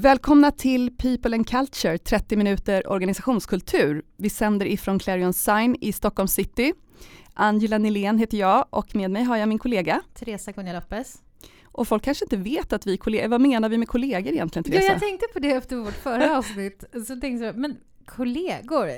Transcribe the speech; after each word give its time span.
Välkomna 0.00 0.50
till 0.50 0.96
People 0.96 1.36
and 1.36 1.48
Culture, 1.48 1.98
30 1.98 2.36
minuter 2.36 2.92
organisationskultur. 2.92 4.02
Vi 4.16 4.30
sänder 4.30 4.66
ifrån 4.66 4.98
Clarion 4.98 5.32
Sign 5.32 5.76
i 5.80 5.92
Stockholm 5.92 6.28
city. 6.28 6.72
Angela 7.34 7.78
Nilén 7.78 8.18
heter 8.18 8.38
jag 8.38 8.66
och 8.70 8.96
med 8.96 9.10
mig 9.10 9.22
har 9.22 9.36
jag 9.36 9.48
min 9.48 9.58
kollega 9.58 10.00
Teresa 10.14 10.52
Gunja 10.52 10.72
Lopez. 10.72 11.22
Och 11.64 11.88
folk 11.88 12.04
kanske 12.04 12.24
inte 12.24 12.36
vet 12.36 12.72
att 12.72 12.86
vi 12.86 12.92
är 12.92 12.96
kollegor. 12.96 13.28
Vad 13.28 13.40
menar 13.40 13.68
vi 13.68 13.78
med 13.78 13.88
kollegor 13.88 14.32
egentligen 14.32 14.64
Teresa? 14.64 14.84
Ja, 14.84 14.92
jag 14.92 15.00
tänkte 15.00 15.26
på 15.32 15.38
det 15.38 15.52
efter 15.52 15.76
vårt 15.76 15.94
förra 15.94 16.36
avsnitt. 16.38 16.84
Så 16.92 17.16
tänkte 17.20 17.44
jag, 17.44 17.56
men 17.56 17.76
kollegor? 18.06 18.88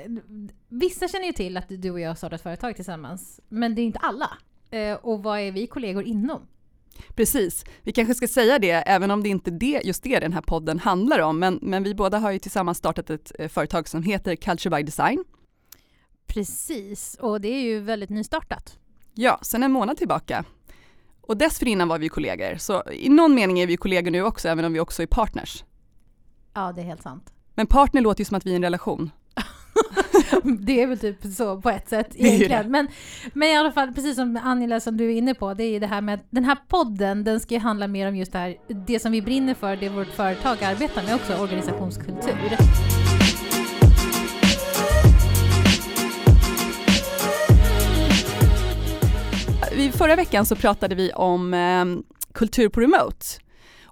Vissa 0.69 1.07
känner 1.07 1.25
ju 1.25 1.33
till 1.33 1.57
att 1.57 1.65
du 1.69 1.91
och 1.91 1.99
jag 1.99 2.09
har 2.09 2.15
startat 2.15 2.41
företag 2.41 2.75
tillsammans, 2.75 3.39
men 3.49 3.75
det 3.75 3.81
är 3.81 3.85
inte 3.85 3.99
alla. 3.99 4.29
Eh, 4.71 4.93
och 4.93 5.23
vad 5.23 5.39
är 5.39 5.51
vi 5.51 5.67
kollegor 5.67 6.03
inom? 6.03 6.47
Precis, 7.15 7.65
vi 7.83 7.91
kanske 7.91 8.15
ska 8.15 8.27
säga 8.27 8.59
det 8.59 8.71
även 8.71 9.11
om 9.11 9.23
det 9.23 9.29
inte 9.29 9.51
är 9.51 9.85
just 9.85 10.03
det 10.03 10.19
den 10.19 10.33
här 10.33 10.41
podden 10.41 10.79
handlar 10.79 11.19
om. 11.19 11.39
Men, 11.39 11.59
men 11.61 11.83
vi 11.83 11.95
båda 11.95 12.17
har 12.17 12.31
ju 12.31 12.39
tillsammans 12.39 12.77
startat 12.77 13.09
ett 13.09 13.31
eh, 13.39 13.47
företag 13.47 13.87
som 13.87 14.03
heter 14.03 14.35
Culture 14.35 14.77
by 14.77 14.83
Design. 14.83 15.23
Precis, 16.27 17.17
och 17.19 17.41
det 17.41 17.47
är 17.47 17.61
ju 17.61 17.79
väldigt 17.79 18.09
nystartat. 18.09 18.79
Ja, 19.13 19.39
sedan 19.41 19.63
en 19.63 19.71
månad 19.71 19.97
tillbaka. 19.97 20.45
Och 21.21 21.37
dessförinnan 21.37 21.87
var 21.87 21.99
vi 21.99 22.09
kollegor, 22.09 22.55
så 22.57 22.83
i 22.91 23.09
någon 23.09 23.35
mening 23.35 23.59
är 23.59 23.67
vi 23.67 23.77
kollegor 23.77 24.11
nu 24.11 24.23
också, 24.23 24.49
även 24.49 24.65
om 24.65 24.73
vi 24.73 24.79
också 24.79 25.03
är 25.03 25.07
partners. 25.07 25.63
Ja, 26.53 26.71
det 26.71 26.81
är 26.81 26.85
helt 26.85 27.03
sant. 27.03 27.33
Men 27.55 27.67
partner 27.67 28.01
låter 28.01 28.21
ju 28.21 28.25
som 28.25 28.37
att 28.37 28.45
vi 28.45 28.49
är 28.49 28.53
i 28.53 28.55
en 28.55 28.63
relation. 28.63 29.11
det 30.43 30.81
är 30.81 30.87
väl 30.87 30.99
typ 30.99 31.17
så 31.37 31.61
på 31.61 31.69
ett 31.69 31.89
sätt 31.89 32.07
egentligen. 32.15 32.71
Men, 32.71 32.87
men 33.33 33.49
i 33.49 33.57
alla 33.57 33.71
fall, 33.71 33.93
precis 33.93 34.15
som 34.15 34.39
Angela 34.43 34.79
som 34.79 34.97
du 34.97 35.05
är 35.05 35.17
inne 35.17 35.33
på, 35.33 35.53
det 35.53 35.63
är 35.63 35.79
det 35.79 35.87
här 35.87 36.01
med 36.01 36.15
att 36.15 36.25
den 36.29 36.45
här 36.45 36.57
podden, 36.67 37.23
den 37.23 37.39
ska 37.39 37.53
ju 37.53 37.59
handla 37.59 37.87
mer 37.87 38.07
om 38.07 38.15
just 38.15 38.31
det 38.31 38.39
här, 38.39 38.55
det 38.87 38.99
som 38.99 39.11
vi 39.11 39.21
brinner 39.21 39.53
för, 39.53 39.75
det 39.75 39.89
vårt 39.89 40.07
företag 40.07 40.63
arbetar 40.63 41.03
med 41.03 41.15
också, 41.15 41.37
organisationskultur. 41.37 42.57
I 49.71 49.91
förra 49.91 50.15
veckan 50.15 50.45
så 50.45 50.55
pratade 50.55 50.95
vi 50.95 51.11
om 51.11 51.53
eh, 51.53 51.85
kultur 52.33 52.69
på 52.69 52.81
remote. 52.81 53.25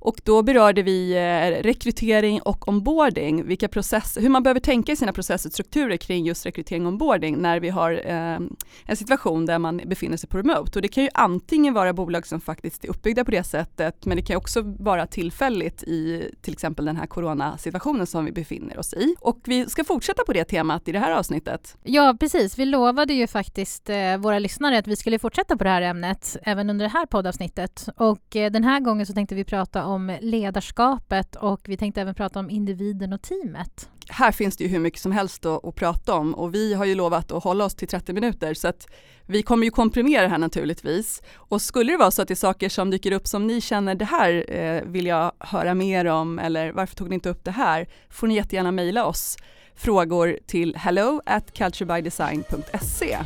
Och 0.01 0.21
då 0.23 0.43
berörde 0.43 0.83
vi 0.83 1.11
eh, 1.11 1.63
rekrytering 1.63 2.41
och 2.41 2.67
onboarding, 2.67 3.45
vilka 3.45 3.67
processer, 3.67 4.21
hur 4.21 4.29
man 4.29 4.43
behöver 4.43 4.59
tänka 4.59 4.91
i 4.91 4.95
sina 4.95 5.13
processer 5.13 5.49
och 5.49 5.53
strukturer 5.53 5.97
kring 5.97 6.25
just 6.25 6.45
rekrytering 6.45 6.85
och 6.85 6.91
onboarding 6.91 7.37
när 7.37 7.59
vi 7.59 7.69
har 7.69 8.01
ehm, 8.05 8.55
en 8.85 8.95
situation 8.95 9.45
där 9.45 9.59
man 9.59 9.81
befinner 9.85 10.17
sig 10.17 10.29
på 10.29 10.37
remote. 10.37 10.79
Och 10.79 10.81
det 10.81 10.87
kan 10.87 11.03
ju 11.03 11.09
antingen 11.13 11.73
vara 11.73 11.93
bolag 11.93 12.27
som 12.27 12.41
faktiskt 12.41 12.83
är 12.83 12.89
uppbyggda 12.89 13.25
på 13.25 13.31
det 13.31 13.43
sättet, 13.43 14.05
men 14.05 14.17
det 14.17 14.23
kan 14.23 14.37
också 14.37 14.61
vara 14.79 15.07
tillfälligt 15.07 15.83
i 15.83 16.29
till 16.41 16.53
exempel 16.53 16.85
den 16.85 16.97
här 16.97 17.05
coronasituationen 17.07 18.07
som 18.07 18.25
vi 18.25 18.31
befinner 18.31 18.79
oss 18.79 18.93
i. 18.93 19.15
Och 19.19 19.39
vi 19.43 19.69
ska 19.69 19.83
fortsätta 19.83 20.23
på 20.23 20.33
det 20.33 20.43
temat 20.43 20.87
i 20.87 20.91
det 20.91 20.99
här 20.99 21.11
avsnittet. 21.11 21.77
Ja, 21.83 22.17
precis. 22.19 22.57
Vi 22.57 22.65
lovade 22.65 23.13
ju 23.13 23.27
faktiskt 23.27 23.89
eh, 23.89 24.17
våra 24.17 24.39
lyssnare 24.39 24.77
att 24.77 24.87
vi 24.87 24.95
skulle 24.95 25.19
fortsätta 25.19 25.57
på 25.57 25.63
det 25.63 25.69
här 25.69 25.81
ämnet 25.81 26.37
även 26.43 26.69
under 26.69 26.85
det 26.85 26.91
här 26.91 27.05
poddavsnittet. 27.05 27.87
Och 27.95 28.35
eh, 28.35 28.51
den 28.51 28.63
här 28.63 28.79
gången 28.79 29.05
så 29.05 29.13
tänkte 29.13 29.35
vi 29.35 29.43
prata 29.43 29.85
om 29.89 30.17
ledarskapet 30.21 31.35
och 31.35 31.61
vi 31.63 31.77
tänkte 31.77 32.01
även 32.01 32.15
prata 32.15 32.39
om 32.39 32.49
individen 32.49 33.13
och 33.13 33.21
teamet. 33.21 33.89
Här 34.09 34.31
finns 34.31 34.57
det 34.57 34.63
ju 34.63 34.69
hur 34.69 34.79
mycket 34.79 35.01
som 35.01 35.11
helst 35.11 35.45
att, 35.45 35.65
att 35.65 35.75
prata 35.75 36.13
om 36.13 36.35
och 36.35 36.55
vi 36.55 36.73
har 36.73 36.85
ju 36.85 36.95
lovat 36.95 37.31
att 37.31 37.43
hålla 37.43 37.65
oss 37.65 37.75
till 37.75 37.87
30 37.87 38.13
minuter 38.13 38.53
så 38.53 38.67
att 38.67 38.87
vi 39.25 39.41
kommer 39.41 39.65
ju 39.65 39.71
komprimera 39.71 40.27
här 40.27 40.37
naturligtvis. 40.37 41.21
Och 41.35 41.61
skulle 41.61 41.91
det 41.91 41.97
vara 41.97 42.11
så 42.11 42.21
att 42.21 42.27
det 42.27 42.33
är 42.33 42.35
saker 42.35 42.69
som 42.69 42.89
dyker 42.89 43.11
upp 43.11 43.27
som 43.27 43.47
ni 43.47 43.61
känner 43.61 43.95
det 43.95 44.05
här 44.05 44.45
eh, 44.47 44.83
vill 44.85 45.05
jag 45.05 45.31
höra 45.39 45.73
mer 45.73 46.05
om 46.05 46.39
eller 46.39 46.71
varför 46.71 46.95
tog 46.95 47.09
ni 47.09 47.15
inte 47.15 47.29
upp 47.29 47.43
det 47.43 47.51
här? 47.51 47.87
Får 48.09 48.27
ni 48.27 48.35
jättegärna 48.35 48.71
mejla 48.71 49.05
oss 49.05 49.37
frågor 49.75 50.39
till 50.45 50.75
hello 50.75 51.21
at 51.25 51.53
culturebydesign.se. 51.53 53.17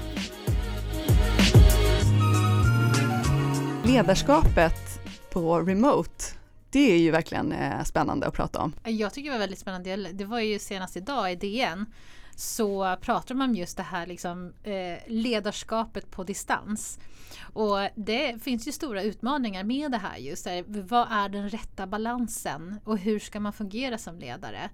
Ledarskapet 3.86 5.00
på 5.32 5.60
remote 5.60 6.24
det 6.74 6.92
är 6.92 6.98
ju 6.98 7.12
verkligen 7.12 7.52
eh, 7.52 7.84
spännande 7.84 8.28
att 8.28 8.34
prata 8.34 8.60
om. 8.60 8.74
Jag 8.84 9.14
tycker 9.14 9.30
det 9.30 9.34
var 9.36 9.40
väldigt 9.40 9.60
spännande. 9.60 9.96
Det 9.96 10.26
var 10.26 10.40
ju 10.40 10.60
senast 10.60 10.98
idag 10.98 11.32
i 11.32 11.36
DN 11.36 11.86
så 12.36 12.98
pratar 13.02 13.36
man 13.36 13.50
om 13.50 13.56
just 13.56 13.78
det 13.78 13.84
här 13.84 14.08
liksom, 14.08 14.54
eh, 14.64 14.98
ledarskapet 15.08 16.12
på 16.12 16.24
distans. 16.24 17.00
Och 17.54 17.78
det 17.96 18.44
finns 18.44 18.68
ju 18.68 18.72
stora 18.72 19.04
utmaningar 19.04 19.64
med 19.64 19.92
det 19.92 19.98
här 19.98 20.18
just. 20.18 20.44
Där, 20.44 20.64
vad 20.68 21.08
är 21.12 21.30
den 21.30 21.50
rätta 21.50 21.88
balansen 21.88 22.80
och 22.84 22.98
hur 22.98 23.20
ska 23.20 23.40
man 23.40 23.54
fungera 23.54 23.98
som 23.98 24.20
ledare? 24.20 24.70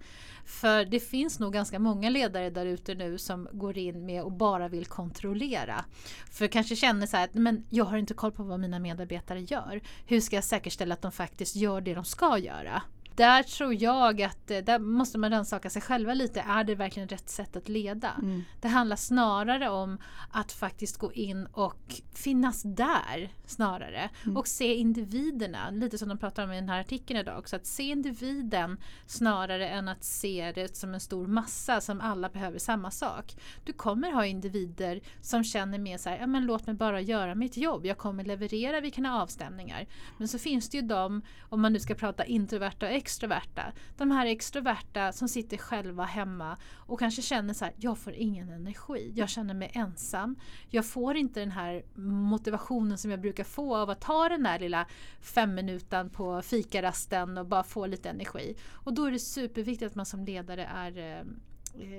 För 0.45 0.85
det 0.85 0.99
finns 0.99 1.39
nog 1.39 1.53
ganska 1.53 1.79
många 1.79 2.09
ledare 2.09 2.49
där 2.49 2.65
ute 2.65 2.95
nu 2.95 3.17
som 3.17 3.47
går 3.51 3.77
in 3.77 4.05
med 4.05 4.23
och 4.23 4.31
bara 4.31 4.67
vill 4.67 4.85
kontrollera. 4.85 5.85
För 6.31 6.47
kanske 6.47 6.75
känner 6.75 7.07
så 7.07 7.17
här 7.17 7.23
att 7.23 7.33
men 7.33 7.65
jag 7.69 7.85
har 7.85 7.97
inte 7.97 8.13
koll 8.13 8.31
på 8.31 8.43
vad 8.43 8.59
mina 8.59 8.79
medarbetare 8.79 9.41
gör. 9.41 9.81
Hur 10.05 10.21
ska 10.21 10.35
jag 10.35 10.43
säkerställa 10.43 10.93
att 10.93 11.01
de 11.01 11.11
faktiskt 11.11 11.55
gör 11.55 11.81
det 11.81 11.93
de 11.93 12.05
ska 12.05 12.37
göra? 12.37 12.81
Där 13.19 13.43
tror 13.43 13.73
jag 13.83 14.21
att 14.21 14.51
eh, 14.51 14.57
där 14.57 14.79
måste 14.79 15.17
man 15.17 15.31
rannsaka 15.31 15.69
sig 15.69 15.81
själva 15.81 16.13
lite. 16.13 16.41
Är 16.41 16.63
det 16.63 16.75
verkligen 16.75 17.09
rätt 17.09 17.29
sätt 17.29 17.55
att 17.55 17.69
leda? 17.69 18.11
Mm. 18.21 18.43
Det 18.61 18.67
handlar 18.67 18.95
snarare 18.95 19.69
om 19.69 19.97
att 20.31 20.51
faktiskt 20.51 20.97
gå 20.97 21.13
in 21.13 21.45
och 21.45 22.01
finnas 22.13 22.61
där 22.63 23.33
snarare. 23.45 24.09
Mm. 24.23 24.37
Och 24.37 24.47
se 24.47 24.73
individerna, 24.73 25.69
lite 25.69 25.97
som 25.97 26.09
de 26.09 26.17
pratar 26.17 26.43
om 26.43 26.51
i 26.51 26.55
den 26.55 26.69
här 26.69 26.79
artikeln 26.79 27.19
idag. 27.19 27.49
Så 27.49 27.55
att 27.55 27.65
se 27.65 27.83
individen 27.83 28.77
snarare 29.05 29.69
än 29.69 29.87
att 29.87 30.03
se 30.03 30.51
det 30.55 30.77
som 30.77 30.93
en 30.93 30.99
stor 30.99 31.27
massa 31.27 31.81
som 31.81 32.01
alla 32.01 32.29
behöver 32.29 32.59
samma 32.59 32.91
sak. 32.91 33.35
Du 33.63 33.73
kommer 33.73 34.11
ha 34.11 34.25
individer 34.25 35.01
som 35.21 35.43
känner 35.43 35.79
mer 35.79 35.97
så 35.97 36.09
här, 36.09 36.17
ja 36.17 36.27
men 36.27 36.45
låt 36.45 36.65
mig 36.65 36.75
bara 36.75 37.01
göra 37.01 37.35
mitt 37.35 37.57
jobb. 37.57 37.85
Jag 37.85 37.97
kommer 37.97 38.23
leverera, 38.23 38.81
vi 38.81 38.91
kan 38.91 39.05
ha 39.05 39.21
avstämningar. 39.21 39.87
Men 40.17 40.27
så 40.27 40.39
finns 40.39 40.69
det 40.69 40.77
ju 40.77 40.83
de, 40.83 41.21
om 41.49 41.61
man 41.61 41.73
nu 41.73 41.79
ska 41.79 41.95
prata 41.95 42.25
introverta 42.25 42.85
och 42.85 42.91
extroverta. 43.09 43.71
De 43.97 44.11
här 44.11 44.25
extroverta 44.25 45.11
som 45.11 45.27
sitter 45.27 45.57
själva 45.57 46.03
hemma 46.03 46.57
och 46.75 46.99
kanske 46.99 47.21
känner 47.21 47.53
så 47.53 47.65
här, 47.65 47.73
jag 47.77 47.97
får 47.97 48.13
ingen 48.13 48.49
energi. 48.49 49.11
Jag 49.15 49.29
känner 49.29 49.53
mig 49.53 49.71
ensam. 49.73 50.35
Jag 50.69 50.85
får 50.85 51.15
inte 51.15 51.39
den 51.39 51.51
här 51.51 51.83
motivationen 51.99 52.97
som 52.97 53.11
jag 53.11 53.21
brukar 53.21 53.43
få 53.43 53.75
av 53.75 53.89
att 53.89 54.01
ta 54.01 54.29
den 54.29 54.43
där 54.43 54.59
lilla 54.59 54.85
fem 55.21 55.55
minuten 55.55 56.09
på 56.09 56.41
fikarasten 56.41 57.37
och 57.37 57.45
bara 57.45 57.63
få 57.63 57.85
lite 57.85 58.09
energi. 58.09 58.55
Och 58.71 58.93
då 58.93 59.05
är 59.05 59.11
det 59.11 59.19
superviktigt 59.19 59.91
att 59.91 59.95
man 59.95 60.05
som 60.05 60.25
ledare 60.25 60.69
är 60.75 60.97
eh, 60.97 61.23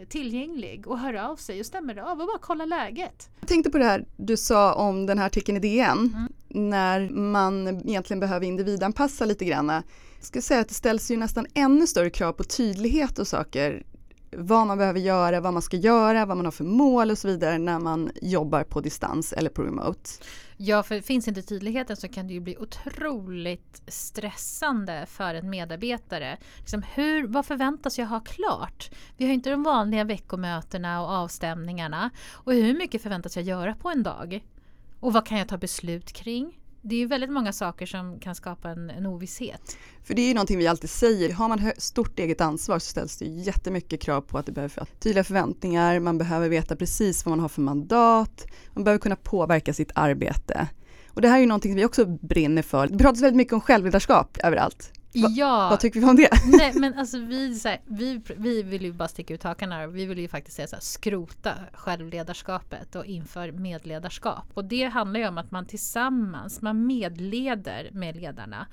tillgänglig 0.08 0.86
och 0.86 0.98
hör 0.98 1.14
av 1.14 1.36
sig 1.36 1.60
och 1.60 1.66
stämmer 1.66 1.96
av 1.96 2.20
och 2.20 2.26
bara 2.26 2.38
kolla 2.40 2.64
läget. 2.64 3.28
Jag 3.40 3.48
tänkte 3.48 3.70
på 3.70 3.78
det 3.78 3.84
här 3.84 4.04
du 4.16 4.36
sa 4.36 4.74
om 4.74 5.06
den 5.06 5.18
här 5.18 5.26
artikeln 5.26 5.56
i 5.56 5.60
DN 5.60 5.98
mm. 5.98 6.32
när 6.70 7.08
man 7.10 7.68
egentligen 7.68 8.20
behöver 8.20 8.46
individanpassa 8.46 9.24
lite 9.24 9.44
grann 9.44 9.82
skulle 10.20 10.42
säga 10.42 10.60
att 10.60 10.68
det 10.68 10.74
ställs 10.74 11.10
ju 11.10 11.16
nästan 11.16 11.46
ännu 11.54 11.86
större 11.86 12.10
krav 12.10 12.32
på 12.32 12.44
tydlighet 12.44 13.18
och 13.18 13.28
saker. 13.28 13.82
Vad 14.36 14.66
man 14.66 14.78
behöver 14.78 15.00
göra, 15.00 15.40
vad 15.40 15.52
man 15.52 15.62
ska 15.62 15.76
göra, 15.76 16.26
vad 16.26 16.36
man 16.36 16.46
har 16.46 16.52
för 16.52 16.64
mål 16.64 17.10
och 17.10 17.18
så 17.18 17.28
vidare 17.28 17.58
när 17.58 17.78
man 17.78 18.10
jobbar 18.22 18.64
på 18.64 18.80
distans 18.80 19.32
eller 19.32 19.50
på 19.50 19.62
remote. 19.62 20.10
Ja, 20.56 20.82
för 20.82 21.00
finns 21.00 21.28
inte 21.28 21.42
tydligheten 21.42 21.96
så 21.96 22.08
kan 22.08 22.26
det 22.26 22.34
ju 22.34 22.40
bli 22.40 22.56
otroligt 22.58 23.82
stressande 23.86 25.06
för 25.08 25.34
en 25.34 25.50
medarbetare. 25.50 26.36
Liksom 26.58 26.82
hur, 26.94 27.26
vad 27.26 27.46
förväntas 27.46 27.98
jag 27.98 28.06
ha 28.06 28.20
klart? 28.20 28.90
Vi 29.16 29.26
har 29.26 29.32
inte 29.32 29.50
de 29.50 29.62
vanliga 29.62 30.04
veckomötena 30.04 31.02
och 31.02 31.08
avstämningarna. 31.08 32.10
Och 32.32 32.52
hur 32.52 32.74
mycket 32.74 33.02
förväntas 33.02 33.36
jag 33.36 33.44
göra 33.44 33.74
på 33.74 33.88
en 33.88 34.02
dag? 34.02 34.44
Och 35.00 35.12
vad 35.12 35.26
kan 35.26 35.38
jag 35.38 35.48
ta 35.48 35.58
beslut 35.58 36.12
kring? 36.12 36.59
Det 36.82 36.94
är 36.94 36.98
ju 36.98 37.06
väldigt 37.06 37.30
många 37.30 37.52
saker 37.52 37.86
som 37.86 38.20
kan 38.20 38.34
skapa 38.34 38.70
en, 38.70 38.90
en 38.90 39.06
ovisshet. 39.06 39.76
För 40.04 40.14
det 40.14 40.22
är 40.22 40.28
ju 40.28 40.34
någonting 40.34 40.58
vi 40.58 40.66
alltid 40.66 40.90
säger, 40.90 41.32
har 41.32 41.48
man 41.48 41.72
stort 41.76 42.18
eget 42.18 42.40
ansvar 42.40 42.78
så 42.78 42.86
ställs 42.90 43.18
det 43.18 43.24
jättemycket 43.24 44.00
krav 44.00 44.20
på 44.20 44.38
att 44.38 44.46
det 44.46 44.52
behöver 44.52 44.86
tydliga 44.98 45.24
förväntningar, 45.24 46.00
man 46.00 46.18
behöver 46.18 46.48
veta 46.48 46.76
precis 46.76 47.26
vad 47.26 47.30
man 47.30 47.40
har 47.40 47.48
för 47.48 47.62
mandat, 47.62 48.46
man 48.74 48.84
behöver 48.84 49.00
kunna 49.00 49.16
påverka 49.16 49.74
sitt 49.74 49.92
arbete. 49.94 50.68
Och 51.08 51.20
det 51.20 51.28
här 51.28 51.36
är 51.36 51.40
ju 51.40 51.46
någonting 51.46 51.74
vi 51.74 51.84
också 51.84 52.06
brinner 52.06 52.62
för. 52.62 52.86
Det 52.86 52.98
pratas 52.98 53.22
väldigt 53.22 53.36
mycket 53.36 53.52
om 53.52 53.60
självledarskap 53.60 54.38
överallt. 54.44 54.92
Ja. 55.12 55.68
Vad 55.70 55.80
tycker 55.80 56.00
vi 56.00 56.06
om 56.06 56.16
det? 56.16 56.28
Nej 56.58 56.72
men 56.74 56.98
alltså 56.98 57.18
vi, 57.18 57.54
så 57.54 57.68
här, 57.68 57.80
vi, 57.84 58.20
vi 58.36 58.62
vill 58.62 58.82
ju 58.82 58.92
bara 58.92 59.08
sticka 59.08 59.34
ut 59.34 59.42
hakan 59.42 59.92
Vi 59.92 60.06
vill 60.06 60.18
ju 60.18 60.28
faktiskt 60.28 60.56
säga 60.56 60.68
så 60.68 60.76
här, 60.76 60.80
skrota 60.80 61.54
självledarskapet 61.72 62.94
och 62.96 63.04
inför 63.04 63.52
medledarskap. 63.52 64.44
Och 64.54 64.64
det 64.64 64.84
handlar 64.84 65.20
ju 65.20 65.28
om 65.28 65.38
att 65.38 65.50
man 65.50 65.66
tillsammans, 65.66 66.62
man 66.62 66.86
medleder 66.86 67.90
med 67.92 68.16
ledarna. 68.16 68.66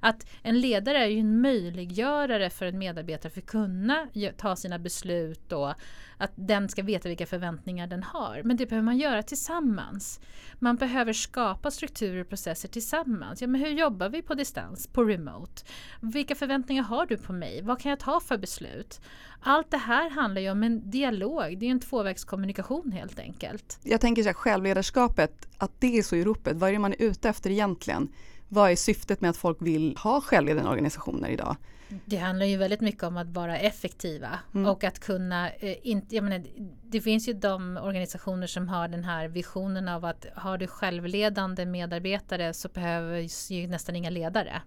Att 0.00 0.26
en 0.42 0.60
ledare 0.60 0.98
är 0.98 1.06
ju 1.06 1.18
en 1.18 1.40
möjliggörare 1.40 2.50
för 2.50 2.66
en 2.66 2.78
medarbetare 2.78 3.32
för 3.32 3.40
att 3.40 3.46
kunna 3.46 4.06
ta 4.36 4.56
sina 4.56 4.78
beslut 4.78 5.52
och 5.52 5.74
att 6.16 6.32
den 6.34 6.68
ska 6.68 6.82
veta 6.82 7.08
vilka 7.08 7.26
förväntningar 7.26 7.86
den 7.86 8.02
har. 8.02 8.42
Men 8.44 8.56
det 8.56 8.66
behöver 8.66 8.84
man 8.84 8.98
göra 8.98 9.22
tillsammans. 9.22 10.20
Man 10.58 10.76
behöver 10.76 11.12
skapa 11.12 11.70
strukturer 11.70 12.20
och 12.20 12.28
processer 12.28 12.68
tillsammans. 12.68 13.40
Ja, 13.40 13.48
men 13.48 13.60
hur 13.60 13.70
jobbar 13.70 14.08
vi 14.08 14.22
på 14.22 14.34
distans, 14.34 14.86
på 14.86 15.04
remote? 15.04 15.62
Vilka 16.00 16.34
förväntningar 16.34 16.82
har 16.82 17.06
du 17.06 17.16
på 17.16 17.32
mig? 17.32 17.62
Vad 17.62 17.80
kan 17.80 17.90
jag 17.90 17.98
ta 17.98 18.20
för 18.20 18.38
beslut? 18.38 19.00
Allt 19.42 19.70
det 19.70 19.76
här 19.76 20.10
handlar 20.10 20.40
ju 20.40 20.50
om 20.50 20.62
en 20.62 20.90
dialog, 20.90 21.58
det 21.58 21.66
är 21.66 21.70
en 21.70 21.80
tvåvägskommunikation 21.80 22.92
helt 22.92 23.18
enkelt. 23.18 23.78
Jag 23.82 24.00
tänker 24.00 24.22
så 24.22 24.28
här, 24.28 24.34
självledarskapet, 24.34 25.48
att 25.58 25.80
det 25.80 25.98
är 25.98 26.02
så 26.02 26.16
i 26.16 26.24
ropet, 26.24 26.56
vad 26.56 26.68
är 26.68 26.72
det 26.72 26.78
man 26.78 26.92
är 26.92 27.02
ute 27.02 27.28
efter 27.28 27.50
egentligen? 27.50 28.08
Vad 28.52 28.70
är 28.70 28.76
syftet 28.76 29.20
med 29.20 29.30
att 29.30 29.36
folk 29.36 29.58
vill 29.60 29.96
ha 29.96 30.20
självledande 30.20 30.70
organisationer 30.70 31.28
idag? 31.28 31.56
Det 32.04 32.16
handlar 32.16 32.46
ju 32.46 32.56
väldigt 32.56 32.80
mycket 32.80 33.02
om 33.02 33.16
att 33.16 33.30
vara 33.30 33.58
effektiva 33.58 34.38
mm. 34.54 34.66
och 34.66 34.84
att 34.84 34.98
kunna, 34.98 35.50
eh, 35.50 35.76
inte, 35.82 36.14
jag 36.14 36.24
menar, 36.24 36.44
det 36.82 37.00
finns 37.00 37.28
ju 37.28 37.32
de 37.32 37.76
organisationer 37.76 38.46
som 38.46 38.68
har 38.68 38.88
den 38.88 39.04
här 39.04 39.28
visionen 39.28 39.88
av 39.88 40.04
att 40.04 40.26
har 40.34 40.58
du 40.58 40.66
självledande 40.66 41.66
medarbetare 41.66 42.54
så 42.54 42.68
behövs 42.68 43.50
ju 43.50 43.66
nästan 43.66 43.96
inga 43.96 44.10
ledare. 44.10 44.62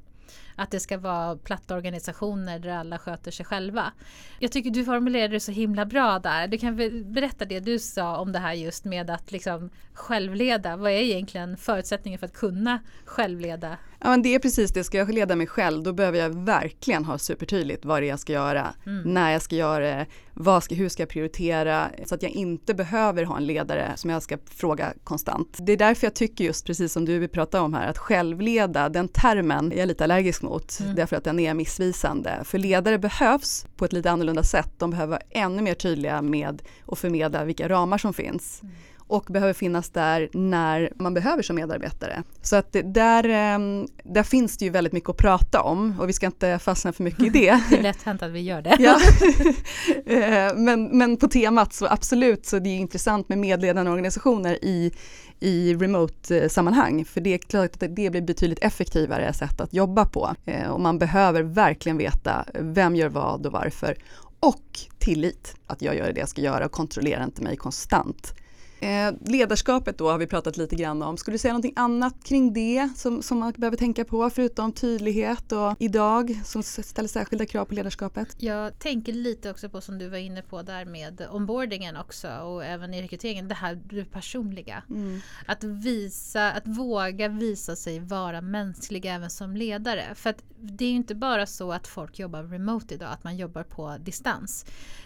Att 0.55 0.71
det 0.71 0.79
ska 0.79 0.97
vara 0.97 1.38
platta 1.38 1.75
organisationer 1.75 2.59
där 2.59 2.69
alla 2.69 3.00
sköter 3.00 3.31
sig 3.31 3.45
själva. 3.45 3.91
Jag 4.39 4.51
tycker 4.51 4.69
du 4.69 4.85
formulerade 4.85 5.33
det 5.33 5.39
så 5.39 5.51
himla 5.51 5.85
bra 5.85 6.19
där. 6.19 6.47
Du 6.47 6.57
kan 6.57 6.75
berätta 7.13 7.45
det 7.45 7.59
du 7.59 7.79
sa 7.79 8.17
om 8.17 8.31
det 8.31 8.39
här 8.39 8.53
just 8.53 8.85
med 8.85 9.09
att 9.09 9.31
liksom 9.31 9.69
självleda. 9.94 10.77
Vad 10.77 10.91
är 10.91 10.97
egentligen 10.97 11.57
förutsättningen 11.57 12.19
för 12.19 12.27
att 12.27 12.33
kunna 12.33 12.79
självleda? 13.05 13.77
Ja, 14.00 14.09
men 14.09 14.21
det 14.21 14.35
är 14.35 14.39
precis 14.39 14.73
det. 14.73 14.83
Ska 14.83 14.97
jag 14.97 15.13
leda 15.13 15.35
mig 15.35 15.47
själv 15.47 15.83
då 15.83 15.94
behöver 15.94 16.19
jag 16.19 16.45
verkligen 16.45 17.05
ha 17.05 17.17
supertydligt 17.17 17.85
vad 17.85 18.01
det 18.01 18.05
är 18.05 18.09
jag 18.09 18.19
ska 18.19 18.33
göra, 18.33 18.73
mm. 18.85 19.13
när 19.13 19.31
jag 19.31 19.41
ska 19.41 19.55
göra 19.55 19.85
det, 19.85 20.05
vad 20.33 20.63
ska, 20.63 20.75
hur 20.75 20.89
ska 20.89 21.01
jag 21.01 21.09
prioritera 21.09 21.89
så 22.05 22.15
att 22.15 22.23
jag 22.23 22.31
inte 22.31 22.73
behöver 22.73 23.23
ha 23.23 23.38
en 23.38 23.45
ledare 23.45 23.91
som 23.95 24.09
jag 24.09 24.23
ska 24.23 24.38
fråga 24.45 24.94
konstant. 25.03 25.57
Det 25.59 25.71
är 25.71 25.77
därför 25.77 26.07
jag 26.07 26.13
tycker 26.13 26.44
just 26.44 26.65
precis 26.65 26.94
som 26.94 27.05
du 27.05 27.27
pratar 27.27 27.59
om 27.61 27.73
här 27.73 27.88
att 27.88 27.97
självleda, 27.97 28.89
den 28.89 29.07
termen 29.07 29.71
är 29.71 29.77
jag 29.77 29.88
lite 29.88 30.03
allergisk 30.03 30.42
mot 30.43 30.79
mm. 30.79 30.95
därför 30.95 31.15
att 31.15 31.23
den 31.23 31.39
är 31.39 31.53
missvisande. 31.53 32.41
För 32.43 32.57
ledare 32.57 32.97
behövs 32.97 33.65
på 33.75 33.85
ett 33.85 33.93
lite 33.93 34.11
annorlunda 34.11 34.43
sätt. 34.43 34.69
De 34.77 34.89
behöver 34.89 35.11
vara 35.11 35.21
ännu 35.29 35.61
mer 35.61 35.73
tydliga 35.73 36.21
med 36.21 36.61
att 36.87 36.99
förmedla 36.99 37.43
vilka 37.43 37.69
ramar 37.69 37.97
som 37.97 38.13
finns. 38.13 38.61
Mm 38.61 38.73
och 39.13 39.25
behöver 39.30 39.54
finnas 39.54 39.89
där 39.89 40.30
när 40.33 40.92
man 40.95 41.13
behöver 41.13 41.44
som 41.44 41.56
medarbetare. 41.56 42.24
Så 42.42 42.56
att 42.56 42.75
där, 42.83 43.30
ehm, 43.30 43.88
där 44.04 44.24
finns 44.24 44.57
det 44.57 44.65
ju 44.65 44.71
väldigt 44.71 44.94
mycket 44.94 45.10
att 45.10 45.18
prata 45.18 45.62
om 45.62 46.00
och 46.00 46.10
vi 46.10 46.13
ska 46.13 46.25
inte 46.25 46.60
fastna 46.60 46.94
för 46.94 47.04
mycket 47.04 47.24
i 47.24 47.30
det. 47.30 47.62
Det 47.69 47.77
är 47.77 47.81
lätt 47.81 48.04
hänt 48.04 48.24
att 48.24 48.31
vi 48.31 48.42
gör 48.42 48.62
det. 48.62 48.75
Ja. 48.80 49.00
Eh, 50.06 50.56
men, 50.56 50.98
men 50.98 51.18
på 51.18 51.27
temat 51.27 51.74
så 51.74 51.88
absolut 51.88 52.45
så 52.45 52.60
det 52.60 52.69
är 52.69 52.77
intressant 52.77 53.30
med 53.30 53.38
medledande 53.38 53.92
organisationer 53.92 54.65
i, 54.65 54.92
i 55.39 55.75
remote-sammanhang 55.75 57.06
för 57.06 57.21
det 57.21 57.33
är 57.33 57.38
klart 57.38 57.74
att 57.74 57.80
det 57.80 57.89
blir 57.89 58.21
betydligt 58.21 58.63
effektivare 58.63 59.33
sätt 59.33 59.62
att 59.62 59.74
jobba 59.74 60.06
på 60.06 60.36
eh, 60.45 60.69
och 60.69 60.81
man 60.81 61.00
behöver 61.00 61.44
verkligen 61.44 61.98
veta 61.98 62.45
vem 62.54 62.95
gör 62.95 63.10
vad 63.10 63.45
och 63.45 63.51
varför 63.51 63.98
och 64.39 64.80
tillit 65.00 65.56
att 65.68 65.81
jag 65.81 65.95
gör 65.95 66.13
det 66.13 66.19
jag 66.19 66.30
ska 66.30 66.42
göra 66.42 66.65
och 66.65 66.71
kontrollerar 66.71 67.24
inte 67.24 67.42
mig 67.42 67.56
konstant. 67.56 68.33
Eh, 68.83 69.13
ledarskapet 69.25 69.97
då 69.97 70.09
har 70.09 70.18
vi 70.18 70.27
pratat 70.27 70.57
lite 70.57 70.75
grann 70.75 71.01
om. 71.01 71.18
Skulle 71.18 71.35
du 71.35 71.39
säga 71.39 71.53
någonting 71.53 71.74
annat 71.75 72.24
kring 72.24 72.53
det 72.53 72.89
som, 72.95 73.21
som 73.21 73.39
man 73.39 73.53
behöver 73.57 73.77
tänka 73.77 74.06
på 74.06 74.30
förutom 74.30 74.71
tydlighet 74.71 75.51
och 75.51 75.75
idag 75.80 76.41
som 76.45 76.63
ställer 76.63 77.09
särskilda 77.09 77.45
krav 77.45 77.65
på 77.65 77.74
ledarskapet? 77.74 78.35
Jag 78.38 78.80
tänker 78.80 79.13
lite 79.13 79.51
också 79.51 79.69
på 79.69 79.81
som 79.81 79.97
du 79.97 80.09
var 80.09 80.18
inne 80.18 80.41
på 80.41 80.62
där 80.62 80.85
med 80.85 81.27
onboardingen 81.31 81.97
också 81.97 82.27
och 82.27 82.65
även 82.65 82.94
i 82.94 83.01
rekryteringen, 83.01 83.47
det 83.47 83.56
här 83.56 83.80
det 83.89 84.06
personliga. 84.06 84.83
Mm. 84.89 85.21
Att 85.45 85.63
visa, 85.63 86.51
att 86.51 86.68
våga 86.68 87.27
visa 87.27 87.75
sig 87.75 88.00
vara 88.00 88.41
mänsklig 88.41 89.06
även 89.06 89.29
som 89.29 89.57
ledare. 89.57 90.03
För 90.15 90.29
att 90.29 90.44
det 90.62 90.86
är 90.86 90.89
ju 90.89 90.95
inte 90.95 91.15
bara 91.15 91.45
så 91.45 91.71
att 91.71 91.88
folk 91.88 92.19
jobbar 92.19 92.44
remote 92.44 92.94
idag, 92.94 93.09
att 93.12 93.24
man 93.24 93.38
jobbar 93.38 93.63
på 93.63 93.97
distans. 94.00 94.65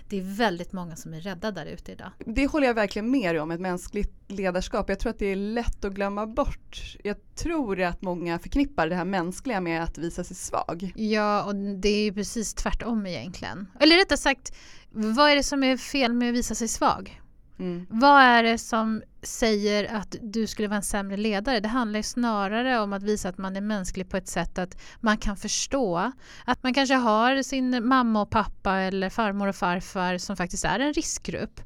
Det 0.10 0.18
är 0.18 0.38
väldigt 0.38 0.74
många 0.74 0.96
som 0.96 1.14
är 1.14 1.22
rädda 1.22 1.52
där 1.52 1.66
ute 1.66 1.92
idag. 1.92 2.12
Det 2.26 2.48
håller 2.48 2.68
jag 2.68 2.74
verkligen 2.74 3.12
med 3.12 3.42
om, 3.42 3.52
ett 3.52 3.60
mänskligt 3.60 4.14
ledarskap. 4.28 4.90
Jag 4.90 5.00
tror 5.00 5.10
att 5.10 5.20
det 5.20 5.26
är 5.26 5.36
lätt 5.36 5.86
att 5.86 5.94
glömma 5.94 6.28
bort. 6.28 6.98
Jag 7.04 7.18
tror 7.36 7.82
att 7.82 8.02
många 8.02 8.40
förknippar 8.40 8.88
det 8.88 8.96
här 8.96 9.06
mänskliga 9.06 9.62
med 9.62 9.84
att 9.84 9.98
visa 9.98 10.24
sig 10.24 10.36
svag. 10.36 10.94
Ja, 10.96 11.44
och 11.44 11.56
det 11.56 11.90
är 11.90 12.04
ju 12.04 12.14
precis 12.14 12.54
tvärtom 12.54 13.06
egentligen. 13.06 13.68
Eller 13.80 13.96
rättare 13.96 14.18
sagt, 14.18 14.56
vad 14.90 15.30
är 15.30 15.36
det 15.36 15.44
som 15.44 15.64
är 15.64 15.78
fel 15.78 16.14
med 16.14 16.30
att 16.30 16.36
visa 16.36 16.56
sig 16.56 16.68
svag? 16.68 17.22
Mm. 17.60 17.86
Vad 17.90 18.22
är 18.22 18.44
det 18.44 18.58
som 18.58 19.02
säger 19.22 19.96
att 19.96 20.16
du 20.22 20.48
skulle 20.48 20.68
vara 20.68 20.78
en 20.78 20.84
sämre 20.84 21.18
ledare? 21.18 21.60
Det 21.60 21.68
handlar 21.68 22.02
snarare 22.02 22.80
om 22.80 22.94
att 22.94 23.04
visa 23.04 23.30
att 23.30 23.38
man 23.38 23.56
är 23.56 23.62
mänsklig 23.62 24.10
på 24.10 24.18
ett 24.18 24.28
sätt 24.28 24.58
att 24.58 24.78
man 25.00 25.18
kan 25.18 25.38
förstå 25.38 26.12
att 26.46 26.64
man 26.64 26.74
kanske 26.74 26.96
har 26.96 27.42
sin 27.42 27.88
mamma 27.88 28.22
och 28.22 28.30
pappa 28.30 28.76
eller 28.76 29.10
farmor 29.10 29.48
och 29.48 29.56
farfar 29.56 30.18
som 30.18 30.38
faktiskt 30.38 30.66
är 30.66 30.80
en 30.80 30.94
riskgrupp. 30.94 31.60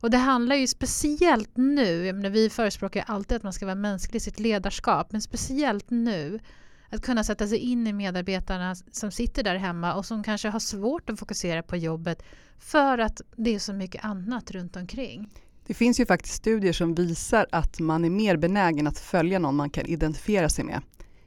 Och 0.00 0.10
det 0.10 0.18
handlar 0.18 0.56
ju 0.56 0.66
speciellt 0.66 1.56
nu, 1.56 2.12
menar, 2.12 2.30
vi 2.30 2.50
förespråkar 2.50 3.04
alltid 3.06 3.36
att 3.36 3.42
man 3.42 3.52
ska 3.52 3.66
vara 3.66 3.74
mänsklig 3.74 4.16
i 4.16 4.20
sitt 4.20 4.38
ledarskap, 4.38 5.12
men 5.12 5.20
speciellt 5.20 5.90
nu 5.90 6.40
att 6.90 7.02
kunna 7.02 7.24
sätta 7.24 7.46
sig 7.46 7.58
in 7.58 7.86
i 7.86 7.92
medarbetarna 7.92 8.74
som 8.74 9.10
sitter 9.10 9.42
där 9.42 9.56
hemma 9.56 9.94
och 9.94 10.06
som 10.06 10.22
kanske 10.22 10.48
har 10.48 10.60
svårt 10.60 11.10
att 11.10 11.18
fokusera 11.18 11.62
på 11.62 11.76
jobbet 11.76 12.22
för 12.58 12.98
att 12.98 13.20
det 13.36 13.54
är 13.54 13.58
så 13.58 13.72
mycket 13.72 14.04
annat 14.04 14.50
runt 14.50 14.76
omkring. 14.76 15.28
Det 15.66 15.74
finns 15.74 16.00
ju 16.00 16.06
faktiskt 16.06 16.34
studier 16.34 16.72
som 16.72 16.94
visar 16.94 17.46
att 17.52 17.80
man 17.80 18.04
är 18.04 18.10
mer 18.10 18.36
benägen 18.36 18.86
att 18.86 18.98
följa 18.98 19.38
någon 19.38 19.56
man 19.56 19.70
kan 19.70 19.86
identifiera 19.86 20.48
sig 20.48 20.64
med. 20.64 20.82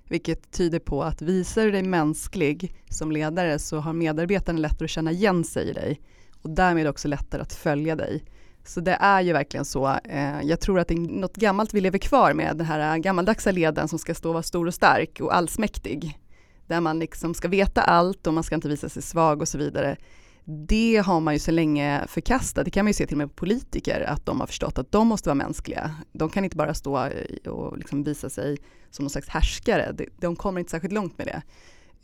Vilket 0.08 0.52
tyder 0.52 0.80
på 0.80 1.04
att 1.04 1.22
visar 1.22 1.66
du 1.66 1.72
dig 1.72 1.84
mänsklig 1.84 2.76
som 2.90 3.12
ledare 3.12 3.60
så 3.60 3.80
har 3.80 3.94
medarbetarna 3.94 4.60
lättare 4.60 4.86
att 4.86 4.90
känna 4.90 5.12
igen 5.12 5.44
sig 5.44 5.70
i 5.70 5.74
dig 5.74 6.02
och 6.42 6.50
därmed 6.50 6.88
också 6.88 7.08
lättare 7.08 7.42
att 7.42 7.54
följa 7.54 7.96
dig. 7.96 8.24
Så 8.64 8.80
det 8.80 8.92
är 8.92 9.22
ju 9.22 9.34
verkligen 9.34 9.66
så. 9.66 9.98
Eh, 10.04 10.42
jag 10.42 10.60
tror 10.60 10.80
att 10.80 10.88
det 10.88 10.94
är 10.94 11.00
något 11.00 11.36
gammalt 11.36 11.74
vi 11.74 11.82
lever 11.82 11.98
kvar 11.98 12.34
med, 12.34 12.58
den 12.58 12.66
här 12.66 12.98
gammaldagsa 12.98 13.52
leden 13.52 13.88
som 13.88 14.00
ska 14.00 14.16
stå 14.16 14.30
och 14.30 14.34
vara 14.34 14.44
stor 14.44 14.68
och 14.68 14.74
stark 14.74 15.20
och 15.22 15.36
allsmäktig. 15.36 16.20
Där 16.68 16.82
man 16.82 17.00
liksom 17.00 17.34
ska 17.34 17.48
veta 17.48 17.82
allt 17.82 18.28
och 18.28 18.34
man 18.34 18.44
ska 18.44 18.56
inte 18.56 18.70
visa 18.70 18.90
sig 18.90 19.02
svag 19.02 19.42
och 19.42 19.48
så 19.48 19.58
vidare. 19.58 19.98
Det 20.44 21.04
har 21.06 21.20
man 21.20 21.34
ju 21.34 21.40
så 21.40 21.52
länge 21.52 22.02
förkastat. 22.08 22.66
Det 22.66 22.72
kan 22.72 22.86
man 22.86 22.90
ju 22.90 22.94
se 22.94 23.06
till 23.06 23.14
och 23.14 23.18
med 23.18 23.28
på 23.28 23.34
politiker, 23.34 24.02
att 24.02 24.26
de 24.26 24.40
har 24.40 24.48
förstått 24.48 24.78
att 24.78 24.92
de 24.92 25.08
måste 25.08 25.30
vara 25.30 25.36
mänskliga. 25.36 25.96
De 26.14 26.30
kan 26.30 26.44
inte 26.44 26.58
bara 26.58 26.74
stå 26.74 27.10
och 27.46 27.78
liksom 27.78 28.04
visa 28.04 28.30
sig 28.30 28.58
som 28.90 29.06
någon 29.06 29.10
slags 29.10 29.30
härskare. 29.30 29.96
De 30.18 30.36
kommer 30.36 30.60
inte 30.60 30.72
särskilt 30.72 30.94
långt 30.94 31.18
med 31.18 31.28
det. 31.28 31.42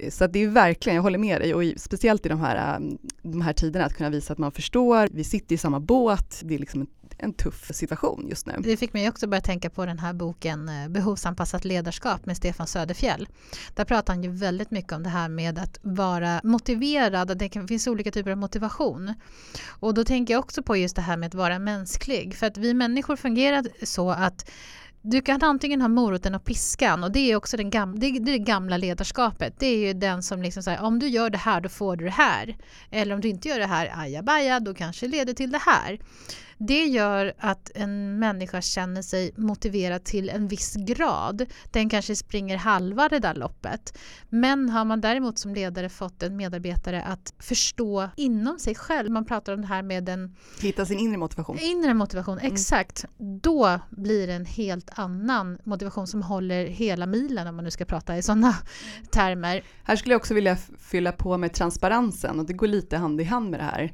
Så 0.09 0.27
det 0.27 0.39
är 0.39 0.47
verkligen, 0.47 0.95
jag 0.95 1.03
håller 1.03 1.17
med 1.17 1.41
dig 1.41 1.53
och 1.53 1.63
speciellt 1.77 2.25
i 2.25 2.29
de 2.29 2.39
här, 2.39 2.75
ähm, 2.75 2.97
de 3.21 3.41
här 3.41 3.53
tiderna 3.53 3.85
att 3.85 3.93
kunna 3.93 4.09
visa 4.09 4.33
att 4.33 4.39
man 4.39 4.51
förstår, 4.51 5.07
vi 5.11 5.23
sitter 5.23 5.55
i 5.55 5.57
samma 5.57 5.79
båt, 5.79 6.41
det 6.43 6.55
är 6.55 6.59
liksom 6.59 6.81
en, 6.81 6.87
en 7.17 7.33
tuff 7.33 7.71
situation 7.73 8.27
just 8.29 8.45
nu. 8.45 8.53
Det 8.59 8.77
fick 8.77 8.93
mig 8.93 9.09
också 9.09 9.27
börja 9.27 9.41
tänka 9.41 9.69
på 9.69 9.85
den 9.85 9.99
här 9.99 10.13
boken 10.13 10.69
eh, 10.69 10.89
Behovsanpassat 10.89 11.65
ledarskap 11.65 12.25
med 12.25 12.37
Stefan 12.37 12.67
Söderfjell. 12.67 13.27
Där 13.73 13.85
pratar 13.85 14.13
han 14.13 14.23
ju 14.23 14.29
väldigt 14.29 14.71
mycket 14.71 14.93
om 14.93 15.03
det 15.03 15.09
här 15.09 15.29
med 15.29 15.59
att 15.59 15.79
vara 15.81 16.41
motiverad, 16.43 17.37
det 17.37 17.67
finns 17.67 17.87
olika 17.87 18.11
typer 18.11 18.31
av 18.31 18.37
motivation. 18.37 19.13
Och 19.67 19.93
då 19.93 20.03
tänker 20.03 20.33
jag 20.33 20.39
också 20.39 20.63
på 20.63 20.77
just 20.77 20.95
det 20.95 21.01
här 21.01 21.17
med 21.17 21.27
att 21.27 21.35
vara 21.35 21.59
mänsklig, 21.59 22.35
för 22.35 22.47
att 22.47 22.57
vi 22.57 22.73
människor 22.73 23.15
fungerar 23.15 23.65
så 23.85 24.11
att 24.11 24.49
du 25.01 25.21
kan 25.21 25.43
antingen 25.43 25.81
ha 25.81 25.87
moroten 25.87 26.35
och 26.35 26.43
piskan 26.43 27.03
och 27.03 27.11
det 27.11 27.31
är 27.31 27.35
också 27.35 27.57
den 27.57 27.69
gamla, 27.69 27.99
det, 27.99 28.19
det, 28.19 28.37
gamla 28.37 28.77
ledarskapet. 28.77 29.53
Det 29.59 29.67
är 29.67 29.77
ju 29.77 29.93
den 29.93 30.23
som 30.23 30.41
liksom 30.41 30.63
säger 30.63 30.83
om 30.83 30.99
du 30.99 31.07
gör 31.07 31.29
det 31.29 31.37
här 31.37 31.61
då 31.61 31.69
får 31.69 31.95
du 31.95 32.05
det 32.05 32.11
här. 32.11 32.57
Eller 32.91 33.15
om 33.15 33.21
du 33.21 33.27
inte 33.27 33.47
gör 33.47 33.59
det 33.59 33.65
här, 33.65 33.93
ajabaja, 33.95 34.59
då 34.59 34.73
kanske 34.73 35.05
det 35.07 35.11
leder 35.11 35.33
till 35.33 35.51
det 35.51 35.61
här. 35.65 35.99
Det 36.57 36.85
gör 36.85 37.33
att 37.37 37.71
en 37.75 38.19
människa 38.19 38.61
känner 38.61 39.01
sig 39.01 39.31
motiverad 39.37 40.03
till 40.03 40.29
en 40.29 40.47
viss 40.47 40.75
grad. 40.75 41.45
Den 41.71 41.89
kanske 41.89 42.15
springer 42.15 42.57
halva 42.57 43.09
det 43.09 43.19
där 43.19 43.35
loppet. 43.35 43.97
Men 44.29 44.69
har 44.69 44.85
man 44.85 45.01
däremot 45.01 45.39
som 45.39 45.53
ledare 45.53 45.89
fått 45.89 46.23
en 46.23 46.35
medarbetare 46.35 47.03
att 47.03 47.33
förstå 47.39 48.09
inom 48.15 48.59
sig 48.59 48.75
själv, 48.75 49.11
man 49.11 49.25
pratar 49.25 49.53
om 49.53 49.61
det 49.61 49.67
här 49.67 49.83
med 49.83 50.09
en... 50.09 50.35
Hitta 50.61 50.85
sin 50.85 50.99
inre 50.99 51.17
motivation. 51.17 51.59
Inre 51.59 51.93
motivation, 51.93 52.39
mm. 52.39 52.53
exakt. 52.53 53.05
Då 53.17 53.79
blir 53.89 54.27
det 54.27 54.33
en 54.33 54.45
helt 54.45 54.99
annan 54.99 55.57
motivation 55.63 56.07
som 56.07 56.21
håller 56.21 56.65
hela 56.65 57.05
milen 57.05 57.47
om 57.47 57.55
man 57.55 57.65
nu 57.65 57.71
ska 57.71 57.85
prata 57.85 58.17
i 58.17 58.21
sådana 58.21 58.55
termer. 59.11 59.63
Här 59.83 59.95
skulle 59.95 60.13
jag 60.13 60.19
också 60.19 60.33
vilja 60.33 60.57
fylla 60.79 61.11
på 61.11 61.37
med 61.37 61.53
transparensen 61.53 62.39
och 62.39 62.45
det 62.45 62.53
går 62.53 62.67
lite 62.67 62.97
hand 62.97 63.21
i 63.21 63.23
hand 63.23 63.49
med 63.49 63.59
det 63.59 63.63
här 63.63 63.93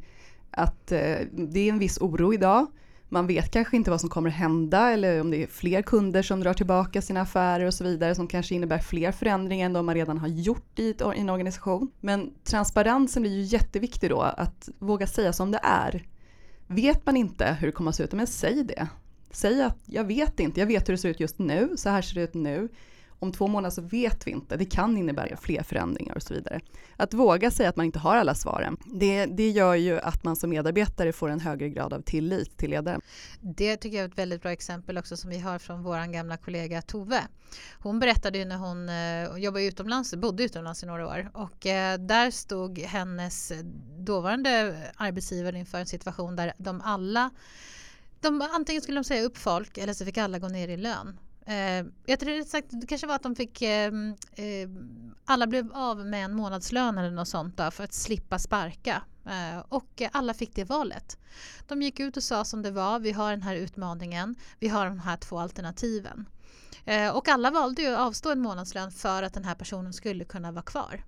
att 0.53 0.91
eh, 0.91 1.17
det 1.31 1.59
är 1.59 1.69
en 1.69 1.79
viss 1.79 1.97
oro 1.97 2.33
idag. 2.33 2.67
Man 3.09 3.27
vet 3.27 3.51
kanske 3.51 3.75
inte 3.75 3.91
vad 3.91 4.01
som 4.01 4.09
kommer 4.09 4.29
hända 4.29 4.91
eller 4.91 5.21
om 5.21 5.31
det 5.31 5.43
är 5.43 5.47
fler 5.47 5.81
kunder 5.81 6.21
som 6.21 6.39
drar 6.39 6.53
tillbaka 6.53 7.01
sina 7.01 7.21
affärer 7.21 7.65
och 7.65 7.73
så 7.73 7.83
vidare 7.83 8.15
som 8.15 8.27
kanske 8.27 8.55
innebär 8.55 8.79
fler 8.79 9.11
förändringar 9.11 9.65
än 9.65 9.73
de 9.73 9.85
man 9.85 9.95
redan 9.95 10.17
har 10.17 10.27
gjort 10.27 10.79
i, 10.79 10.95
en 11.15 11.29
organisation. 11.29 11.91
Men 11.99 12.33
transparensen 12.43 13.21
blir 13.23 13.31
ju 13.31 13.41
jätteviktig 13.41 14.09
då, 14.09 14.21
att 14.21 14.69
våga 14.79 15.07
säga 15.07 15.33
som 15.33 15.51
det 15.51 15.59
är. 15.63 16.07
Vet 16.67 17.05
man 17.05 17.17
inte 17.17 17.57
hur 17.59 17.67
det 17.67 17.71
kommer 17.71 17.89
att 17.89 17.95
se 17.95 18.03
ut, 18.03 18.13
men 18.13 18.27
säg 18.27 18.63
det. 18.63 18.87
Säg 19.31 19.63
att 19.63 19.79
jag 19.85 20.03
vet 20.03 20.39
inte, 20.39 20.59
jag 20.59 20.67
vet 20.67 20.89
hur 20.89 20.93
det 20.93 20.97
ser 20.97 21.09
ut 21.09 21.19
just 21.19 21.39
nu, 21.39 21.73
så 21.75 21.89
här 21.89 22.01
ser 22.01 22.15
det 22.15 22.21
ut 22.21 22.33
nu 22.33 22.69
om 23.23 23.31
två 23.31 23.47
månader 23.47 23.69
så 23.69 23.81
vet 23.81 24.27
vi 24.27 24.31
inte, 24.31 24.57
det 24.57 24.65
kan 24.65 24.97
innebära 24.97 25.37
fler 25.37 25.63
förändringar 25.63 26.15
och 26.15 26.23
så 26.23 26.33
vidare. 26.33 26.59
Att 26.97 27.13
våga 27.13 27.51
säga 27.51 27.69
att 27.69 27.75
man 27.75 27.85
inte 27.85 27.99
har 27.99 28.15
alla 28.15 28.35
svaren, 28.35 28.77
det, 28.85 29.25
det 29.25 29.49
gör 29.49 29.75
ju 29.75 29.99
att 29.99 30.23
man 30.23 30.35
som 30.35 30.49
medarbetare 30.49 31.13
får 31.13 31.29
en 31.29 31.39
högre 31.39 31.69
grad 31.69 31.93
av 31.93 32.01
tillit 32.01 32.57
till 32.57 32.69
ledaren. 32.69 33.01
Det 33.41 33.77
tycker 33.77 33.97
jag 33.97 34.03
är 34.03 34.09
ett 34.09 34.17
väldigt 34.17 34.41
bra 34.41 34.51
exempel 34.51 34.97
också 34.97 35.17
som 35.17 35.29
vi 35.29 35.39
har 35.39 35.59
från 35.59 35.83
vår 35.83 36.13
gamla 36.13 36.37
kollega 36.37 36.81
Tove. 36.81 37.21
Hon 37.79 37.99
berättade 37.99 38.37
ju 38.37 38.45
när 38.45 38.57
hon 38.57 38.89
eh, 38.89 39.43
jobbade 39.43 39.65
utomlands, 39.65 40.15
bodde 40.15 40.43
utomlands 40.43 40.83
i 40.83 40.85
några 40.85 41.07
år 41.07 41.29
och 41.33 41.65
eh, 41.65 41.97
där 41.97 42.31
stod 42.31 42.79
hennes 42.79 43.51
dåvarande 43.97 44.75
arbetsgivare 44.95 45.59
inför 45.59 45.77
en 45.77 45.85
situation 45.85 46.35
där 46.35 46.53
de 46.57 46.81
alla 46.81 47.29
de, 48.19 48.41
antingen 48.53 48.81
skulle 48.81 48.97
de 48.97 49.03
säga 49.03 49.23
upp 49.23 49.37
folk 49.37 49.77
eller 49.77 49.93
så 49.93 50.05
fick 50.05 50.17
alla 50.17 50.39
gå 50.39 50.47
ner 50.47 50.67
i 50.67 50.77
lön. 50.77 51.19
Eh, 51.45 51.85
jag 52.05 52.19
tror 52.19 52.37
det, 52.37 52.45
sagt, 52.45 52.67
det 52.71 52.87
kanske 52.87 53.07
var 53.07 53.15
att 53.15 53.23
de 53.23 53.35
fick 53.35 53.61
eh, 53.61 53.91
eh, 54.35 54.69
alla 55.25 55.47
blev 55.47 55.71
av 55.73 56.05
med 56.05 56.25
en 56.25 56.35
månadslön 56.35 56.97
eller 56.97 57.11
något 57.11 57.27
sånt 57.27 57.57
då, 57.57 57.71
för 57.71 57.83
att 57.83 57.93
slippa 57.93 58.39
sparka. 58.39 59.03
Eh, 59.25 59.63
och 59.69 60.01
alla 60.11 60.33
fick 60.33 60.55
det 60.55 60.63
valet. 60.63 61.17
De 61.67 61.81
gick 61.81 61.99
ut 61.99 62.17
och 62.17 62.23
sa 62.23 62.45
som 62.45 62.61
det 62.61 62.71
var, 62.71 62.99
vi 62.99 63.11
har 63.11 63.31
den 63.31 63.41
här 63.41 63.55
utmaningen, 63.55 64.35
vi 64.59 64.67
har 64.67 64.85
de 64.85 64.99
här 64.99 65.17
två 65.17 65.39
alternativen. 65.39 66.25
Eh, 66.85 67.15
och 67.15 67.27
alla 67.27 67.51
valde 67.51 67.81
ju 67.81 67.87
att 67.87 67.99
avstå 67.99 68.31
en 68.31 68.41
månadslön 68.41 68.91
för 68.91 69.23
att 69.23 69.33
den 69.33 69.45
här 69.45 69.55
personen 69.55 69.93
skulle 69.93 70.25
kunna 70.25 70.51
vara 70.51 70.63
kvar. 70.63 71.03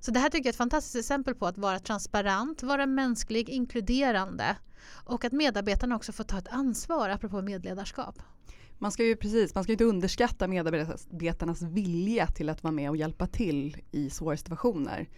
Så 0.00 0.10
det 0.10 0.20
här 0.20 0.28
tycker 0.28 0.44
jag 0.44 0.46
är 0.46 0.52
ett 0.52 0.56
fantastiskt 0.56 0.96
exempel 0.96 1.34
på 1.34 1.46
att 1.46 1.58
vara 1.58 1.78
transparent, 1.78 2.62
vara 2.62 2.86
mänsklig, 2.86 3.48
inkluderande 3.48 4.56
och 5.04 5.24
att 5.24 5.32
medarbetarna 5.32 5.96
också 5.96 6.12
får 6.12 6.24
ta 6.24 6.38
ett 6.38 6.48
ansvar 6.48 7.08
apropå 7.08 7.42
medledarskap. 7.42 8.22
Man 8.82 8.92
ska 8.92 9.04
ju 9.04 9.16
precis, 9.16 9.54
man 9.54 9.64
ska 9.64 9.72
inte 9.72 9.84
underskatta 9.84 10.48
medarbetarnas 10.48 11.62
vilja 11.62 12.26
till 12.26 12.48
att 12.48 12.62
vara 12.62 12.72
med 12.72 12.90
och 12.90 12.96
hjälpa 12.96 13.26
till 13.26 13.76
i 13.90 14.10
svåra 14.10 14.36
situationer. 14.36 15.08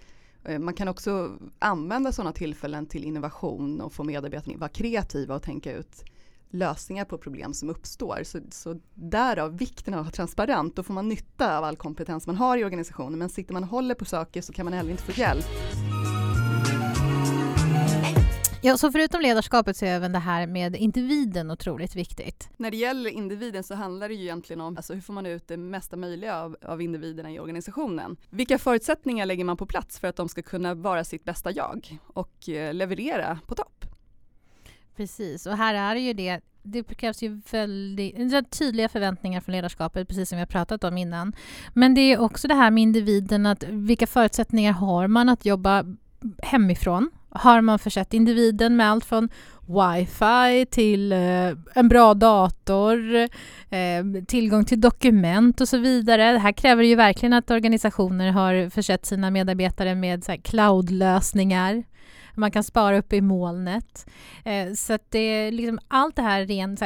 Eh, 0.44 0.59
man 0.59 0.75
kan 0.75 0.88
också 0.88 1.38
använda 1.59 2.12
sådana 2.12 2.33
tillfällen 2.33 2.87
till 2.87 3.04
innovation 3.04 3.80
och 3.80 3.92
få 3.92 4.04
medarbetarna 4.04 4.54
att 4.54 4.61
vara 4.61 4.68
kreativa 4.68 5.35
och 5.35 5.42
tänka 5.42 5.73
ut 5.73 6.04
lösningar 6.50 7.04
på 7.04 7.18
problem 7.18 7.54
som 7.54 7.71
uppstår. 7.71 8.21
Så, 8.25 8.38
så 8.50 8.80
därav 8.94 9.59
vikten 9.59 9.94
av 9.94 10.00
att 10.00 10.06
vara 10.06 10.12
transparent. 10.12 10.76
Då 10.76 10.83
får 10.83 10.94
man 10.94 11.09
nytta 11.09 11.59
av 11.59 11.64
all 11.64 11.76
kompetens 11.76 12.26
man 12.26 12.37
har 12.37 12.59
i 12.59 12.64
organisationen. 12.64 13.18
Men 13.18 13.28
sitter 13.28 13.52
man 13.52 13.62
och 13.62 13.71
håller 13.71 13.94
på 13.94 14.04
saker 14.04 14.42
så 14.42 14.52
kan 14.52 14.64
man 14.64 14.73
heller 14.73 14.90
inte 14.90 15.02
få 15.02 15.21
hjälp. 15.21 15.47
Ja, 18.66 18.76
så 18.76 18.92
förutom 18.92 19.21
ledarskapet 19.21 19.76
så 19.76 19.85
är 19.85 19.88
även 19.88 20.12
det 20.12 20.18
här 20.18 20.47
med 20.47 20.76
individen 20.76 21.50
otroligt 21.50 21.97
viktigt. 21.97 22.49
När 22.56 22.71
det 22.71 22.76
gäller 22.76 23.11
individen 23.11 23.64
så 23.64 23.75
handlar 23.75 24.09
det 24.09 24.14
ju 24.14 24.23
egentligen 24.23 24.61
om 24.61 24.76
alltså 24.76 24.94
hur 24.94 25.00
får 25.00 25.12
man 25.12 25.26
ut 25.26 25.49
det 25.49 25.56
mesta 25.56 25.97
möjliga 25.97 26.40
av, 26.40 26.56
av 26.62 26.83
individerna 26.83 27.30
i 27.30 27.40
organisationen. 27.40 28.16
Vilka 28.30 28.59
förutsättningar 28.59 29.26
lägger 29.26 29.44
man 29.44 29.56
på 29.56 29.66
plats 29.66 29.99
för 29.99 30.09
att 30.09 30.16
de 30.16 30.28
ska 30.28 30.42
kunna 30.42 30.75
vara 30.75 31.04
sitt 31.04 31.25
bästa 31.25 31.50
jag 31.50 31.99
och 32.06 32.49
eh, 32.49 32.75
leverera 32.75 33.38
på 33.47 33.54
topp? 33.54 33.85
Precis, 34.97 35.47
och 35.47 35.56
här 35.56 35.75
är 35.75 35.94
det 35.94 36.00
ju 36.00 36.12
det 36.12 36.40
det 36.62 36.83
krävs 36.83 37.23
ju 37.23 37.40
väldigt 37.50 38.50
tydliga 38.50 38.88
förväntningar 38.88 39.40
från 39.40 39.52
ledarskapet, 39.52 40.09
precis 40.09 40.28
som 40.28 40.37
vi 40.37 40.40
har 40.40 40.47
pratat 40.47 40.85
om 40.85 40.99
innan. 40.99 41.33
Men 41.75 41.94
det 41.94 42.00
är 42.00 42.21
också 42.21 42.49
det 42.49 42.54
här 42.54 42.71
med 42.71 42.83
individen, 42.83 43.47
att 43.47 43.62
vilka 43.62 44.06
förutsättningar 44.06 44.73
har 44.73 45.06
man 45.06 45.28
att 45.28 45.44
jobba 45.44 45.85
hemifrån? 46.42 47.11
Har 47.35 47.61
man 47.61 47.79
försett 47.79 48.14
individen 48.14 48.76
med 48.76 48.91
allt 48.91 49.05
från 49.05 49.29
wifi 49.67 50.67
till 50.71 51.12
eh, 51.12 51.50
en 51.75 51.88
bra 51.88 52.14
dator, 52.14 53.14
eh, 53.71 54.25
tillgång 54.26 54.64
till 54.64 54.81
dokument 54.81 55.61
och 55.61 55.69
så 55.69 55.79
vidare. 55.79 56.33
Det 56.33 56.38
här 56.38 56.53
kräver 56.53 56.83
ju 56.83 56.95
verkligen 56.95 57.33
att 57.33 57.50
organisationer 57.50 58.31
har 58.31 58.71
försett 58.71 59.07
sina 59.07 59.31
medarbetare 59.31 59.95
med 59.95 60.25
så 60.25 60.37
cloud-lösningar. 60.43 61.83
Man 62.35 62.50
kan 62.50 62.64
spara 62.64 62.99
upp 62.99 63.12
i 63.12 63.21
molnet. 63.21 64.07
Eh, 64.45 64.73
så 64.73 64.93
att 64.93 65.11
det 65.11 65.19
är 65.19 65.53
liksom 65.53 65.79
allt 65.88 66.17
det 66.17 66.23
här 66.23 66.47
rent 66.47 66.83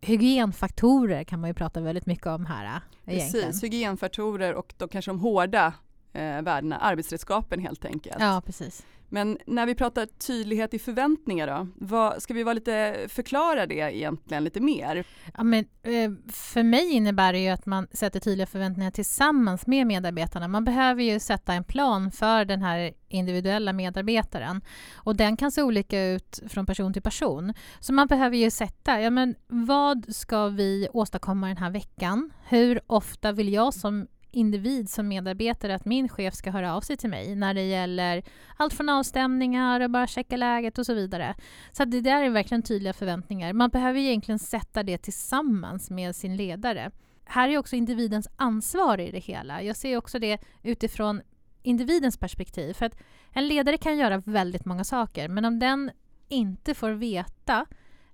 hygienfaktorer 0.00 1.24
kan 1.24 1.40
man 1.40 1.50
ju 1.50 1.54
prata 1.54 1.80
väldigt 1.80 2.06
mycket 2.06 2.26
om 2.26 2.46
här. 2.46 2.64
Eh, 2.64 3.14
egentligen. 3.14 3.46
Precis, 3.46 3.64
hygienfaktorer 3.64 4.54
och 4.54 4.74
då 4.76 4.88
kanske 4.88 5.10
de 5.10 5.20
hårda 5.20 5.72
eh, 6.12 6.42
värdena, 6.42 6.78
arbetsredskapen 6.78 7.60
helt 7.60 7.84
enkelt. 7.84 8.16
Ja, 8.20 8.42
precis. 8.46 8.82
Men 9.12 9.38
när 9.46 9.66
vi 9.66 9.74
pratar 9.74 10.06
tydlighet 10.06 10.74
i 10.74 10.78
förväntningar 10.78 11.46
då, 11.46 11.68
vad, 11.74 12.22
ska 12.22 12.34
vi 12.34 12.42
vara 12.42 12.54
lite, 12.54 13.06
förklara 13.08 13.66
det 13.66 13.74
egentligen 13.74 14.44
lite 14.44 14.60
mer? 14.60 15.04
Ja, 15.36 15.44
men, 15.44 15.64
eh, 15.82 16.10
för 16.32 16.62
mig 16.62 16.92
innebär 16.92 17.32
det 17.32 17.38
ju 17.38 17.48
att 17.48 17.66
man 17.66 17.86
sätter 17.92 18.20
tydliga 18.20 18.46
förväntningar 18.46 18.90
tillsammans 18.90 19.66
med 19.66 19.86
medarbetarna. 19.86 20.48
Man 20.48 20.64
behöver 20.64 21.02
ju 21.02 21.20
sätta 21.20 21.52
en 21.52 21.64
plan 21.64 22.10
för 22.10 22.44
den 22.44 22.62
här 22.62 22.92
individuella 23.08 23.72
medarbetaren 23.72 24.60
och 24.94 25.16
den 25.16 25.36
kan 25.36 25.52
se 25.52 25.62
olika 25.62 26.04
ut 26.04 26.40
från 26.48 26.66
person 26.66 26.92
till 26.92 27.02
person. 27.02 27.54
Så 27.80 27.92
man 27.92 28.06
behöver 28.06 28.36
ju 28.36 28.50
sätta, 28.50 29.00
ja 29.00 29.10
men 29.10 29.34
vad 29.48 30.14
ska 30.14 30.48
vi 30.48 30.88
åstadkomma 30.92 31.48
den 31.48 31.56
här 31.56 31.70
veckan? 31.70 32.32
Hur 32.48 32.80
ofta 32.86 33.32
vill 33.32 33.52
jag 33.52 33.74
som 33.74 34.06
individ 34.30 34.90
som 34.90 35.08
medarbetare 35.08 35.74
att 35.74 35.84
min 35.84 36.08
chef 36.08 36.34
ska 36.34 36.50
höra 36.50 36.74
av 36.74 36.80
sig 36.80 36.96
till 36.96 37.10
mig 37.10 37.34
när 37.34 37.54
det 37.54 37.66
gäller 37.66 38.22
allt 38.56 38.74
från 38.74 38.88
avstämningar 38.88 39.80
och 39.80 39.90
bara 39.90 40.06
checka 40.06 40.36
läget 40.36 40.78
och 40.78 40.86
så 40.86 40.94
vidare. 40.94 41.34
Så 41.72 41.84
det 41.84 42.00
där 42.00 42.22
är 42.22 42.30
verkligen 42.30 42.62
tydliga 42.62 42.92
förväntningar. 42.92 43.52
Man 43.52 43.70
behöver 43.70 44.00
egentligen 44.00 44.38
sätta 44.38 44.82
det 44.82 44.98
tillsammans 44.98 45.90
med 45.90 46.16
sin 46.16 46.36
ledare. 46.36 46.90
Här 47.24 47.48
är 47.48 47.58
också 47.58 47.76
individens 47.76 48.28
ansvar 48.36 49.00
i 49.00 49.10
det 49.10 49.18
hela. 49.18 49.62
Jag 49.62 49.76
ser 49.76 49.96
också 49.96 50.18
det 50.18 50.38
utifrån 50.62 51.20
individens 51.62 52.18
perspektiv. 52.18 52.72
För 52.72 52.86
att 52.86 52.96
en 53.32 53.48
ledare 53.48 53.76
kan 53.76 53.98
göra 53.98 54.18
väldigt 54.18 54.64
många 54.64 54.84
saker 54.84 55.28
men 55.28 55.44
om 55.44 55.58
den 55.58 55.90
inte 56.28 56.74
får 56.74 56.90
veta 56.90 57.66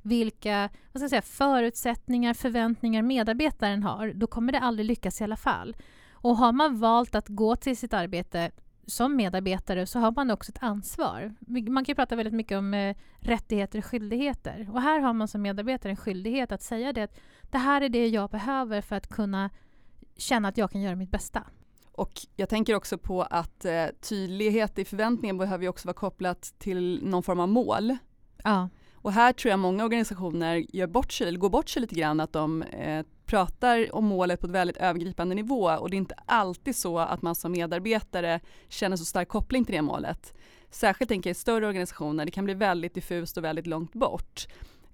vilka 0.02 0.68
vad 0.92 1.00
ska 1.00 1.04
jag 1.04 1.10
säga, 1.10 1.22
förutsättningar, 1.22 2.34
förväntningar 2.34 3.02
medarbetaren 3.02 3.82
har, 3.82 4.12
då 4.14 4.26
kommer 4.26 4.52
det 4.52 4.60
aldrig 4.60 4.86
lyckas 4.86 5.20
i 5.20 5.24
alla 5.24 5.36
fall. 5.36 5.76
Och 6.18 6.36
har 6.36 6.52
man 6.52 6.78
valt 6.78 7.14
att 7.14 7.28
gå 7.28 7.56
till 7.56 7.76
sitt 7.76 7.94
arbete 7.94 8.50
som 8.86 9.16
medarbetare 9.16 9.86
så 9.86 9.98
har 9.98 10.12
man 10.12 10.30
också 10.30 10.52
ett 10.52 10.62
ansvar. 10.62 11.34
Man 11.68 11.84
kan 11.84 11.96
prata 11.96 12.16
väldigt 12.16 12.34
mycket 12.34 12.58
om 12.58 12.74
eh, 12.74 12.96
rättigheter 13.20 13.78
och 13.78 13.84
skyldigheter. 13.84 14.68
Och 14.72 14.82
här 14.82 15.00
har 15.00 15.12
man 15.12 15.28
som 15.28 15.42
medarbetare 15.42 15.90
en 15.90 15.96
skyldighet 15.96 16.52
att 16.52 16.62
säga 16.62 16.92
det 16.92 17.02
att 17.02 17.20
det 17.42 17.58
här 17.58 17.80
är 17.80 17.88
det 17.88 18.08
jag 18.08 18.30
behöver 18.30 18.80
för 18.80 18.96
att 18.96 19.08
kunna 19.08 19.50
känna 20.16 20.48
att 20.48 20.58
jag 20.58 20.70
kan 20.70 20.80
göra 20.80 20.96
mitt 20.96 21.10
bästa. 21.10 21.42
Och 21.92 22.12
jag 22.36 22.48
tänker 22.48 22.74
också 22.74 22.98
på 22.98 23.22
att 23.22 23.64
eh, 23.64 23.86
tydlighet 24.00 24.78
i 24.78 24.84
förväntningen 24.84 25.38
behöver 25.38 25.64
ju 25.64 25.68
också 25.68 25.88
vara 25.88 25.94
kopplat 25.94 26.54
till 26.58 27.00
någon 27.02 27.22
form 27.22 27.40
av 27.40 27.48
mål. 27.48 27.96
Ja. 28.44 28.68
Och 28.94 29.12
här 29.12 29.32
tror 29.32 29.50
jag 29.50 29.58
många 29.58 29.84
organisationer 29.84 30.76
gör 30.76 30.86
bort 30.86 31.12
sig, 31.12 31.28
eller 31.28 31.38
går 31.38 31.50
bort 31.50 31.68
sig 31.68 31.82
lite 31.82 31.94
grann 31.94 32.20
att 32.20 32.32
de 32.32 32.62
eh, 32.62 33.06
pratar 33.26 33.94
om 33.94 34.04
målet 34.04 34.40
på 34.40 34.46
ett 34.46 34.52
väldigt 34.52 34.76
övergripande 34.76 35.34
nivå 35.34 35.64
och 35.64 35.90
det 35.90 35.96
är 35.96 35.98
inte 35.98 36.14
alltid 36.26 36.76
så 36.76 36.98
att 36.98 37.22
man 37.22 37.34
som 37.34 37.52
medarbetare 37.52 38.40
känner 38.68 38.96
så 38.96 39.04
stark 39.04 39.28
koppling 39.28 39.64
till 39.64 39.74
det 39.74 39.82
målet. 39.82 40.34
Särskilt 40.70 41.08
tänker 41.08 41.30
jag 41.30 41.34
i 41.34 41.38
större 41.38 41.66
organisationer, 41.66 42.24
det 42.24 42.30
kan 42.30 42.44
bli 42.44 42.54
väldigt 42.54 42.94
diffust 42.94 43.36
och 43.36 43.44
väldigt 43.44 43.66
långt 43.66 43.92
bort. 43.92 44.46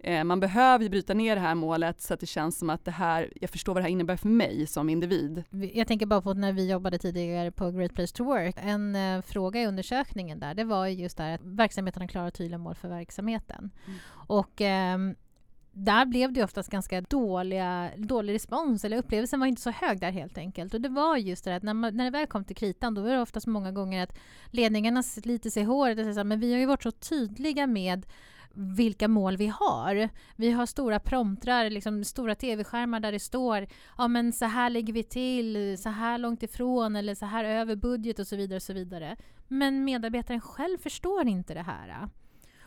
Eh, 0.04 0.24
man 0.24 0.40
behöver 0.40 0.88
bryta 0.88 1.14
ner 1.14 1.34
det 1.34 1.40
här 1.40 1.54
målet 1.54 2.00
så 2.00 2.14
att 2.14 2.20
det 2.20 2.26
känns 2.26 2.58
som 2.58 2.70
att 2.70 2.84
det 2.84 2.90
här, 2.90 3.32
jag 3.40 3.50
förstår 3.50 3.74
vad 3.74 3.82
det 3.82 3.84
här 3.84 3.90
innebär 3.90 4.16
för 4.16 4.28
mig 4.28 4.66
som 4.66 4.88
individ. 4.88 5.44
Jag 5.72 5.88
tänker 5.88 6.06
bara 6.06 6.22
på 6.22 6.34
när 6.34 6.52
vi 6.52 6.70
jobbade 6.70 6.98
tidigare 6.98 7.50
på 7.50 7.70
Great 7.70 7.94
Place 7.94 8.14
to 8.14 8.24
Work. 8.24 8.56
En 8.58 8.96
uh, 8.96 9.22
fråga 9.22 9.62
i 9.62 9.66
undersökningen 9.66 10.40
där, 10.40 10.54
det 10.54 10.64
var 10.64 10.86
just 10.86 11.16
där 11.16 11.34
att 11.34 11.40
verksamheterna 11.44 12.08
klarar 12.08 12.30
tydliga 12.30 12.58
mål 12.58 12.74
för 12.74 12.88
verksamheten. 12.88 13.70
Mm. 13.86 13.98
Och 14.26 14.60
um, 14.60 15.14
där 15.72 16.06
blev 16.06 16.32
det 16.32 16.44
oftast 16.44 16.70
ganska 16.70 17.00
dåliga, 17.00 17.90
dålig 17.96 18.34
respons, 18.34 18.84
eller 18.84 18.96
upplevelsen 18.96 19.40
var 19.40 19.46
inte 19.46 19.62
så 19.62 19.70
hög 19.70 20.00
där 20.00 20.10
helt 20.10 20.38
enkelt. 20.38 20.74
Och 20.74 20.80
det 20.80 20.88
var 20.88 21.16
just 21.16 21.44
det 21.44 21.56
att 21.56 21.62
när, 21.62 21.74
man, 21.74 21.96
när 21.96 22.04
det 22.04 22.10
väl 22.10 22.26
kom 22.26 22.44
till 22.44 22.56
kritan, 22.56 22.94
då 22.94 23.02
var 23.02 23.10
det 23.10 23.20
oftast 23.20 23.46
många 23.46 23.72
gånger 23.72 24.02
att 24.02 24.18
ledningarna 24.50 25.02
sliter 25.02 25.50
sig 25.50 25.62
i 25.62 25.66
håret 25.66 25.98
och 25.98 26.04
säger 26.04 26.24
men 26.24 26.40
vi 26.40 26.52
har 26.52 26.60
ju 26.60 26.66
varit 26.66 26.82
så 26.82 26.90
tydliga 26.90 27.66
med 27.66 28.06
vilka 28.54 29.08
mål 29.08 29.36
vi 29.36 29.46
har. 29.46 30.08
Vi 30.36 30.50
har 30.50 30.66
stora 30.66 31.00
promptrar, 31.00 31.70
liksom 31.70 32.04
stora 32.04 32.34
tv-skärmar 32.34 33.00
där 33.00 33.12
det 33.12 33.20
står 33.20 33.66
ja 33.98 34.08
men 34.08 34.32
så 34.32 34.44
här 34.44 34.70
ligger 34.70 34.92
vi 34.92 35.02
till, 35.02 35.78
så 35.78 35.88
här 35.88 36.18
långt 36.18 36.42
ifrån 36.42 36.96
eller 36.96 37.14
så 37.14 37.26
här 37.26 37.44
över 37.44 37.76
budget 37.76 38.18
och 38.18 38.26
så 38.26 38.36
vidare. 38.36 38.56
Och 38.56 38.62
så 38.62 38.72
vidare. 38.72 39.16
Men 39.48 39.84
medarbetaren 39.84 40.40
själv 40.40 40.78
förstår 40.78 41.28
inte 41.28 41.54
det 41.54 41.62
här. 41.62 42.08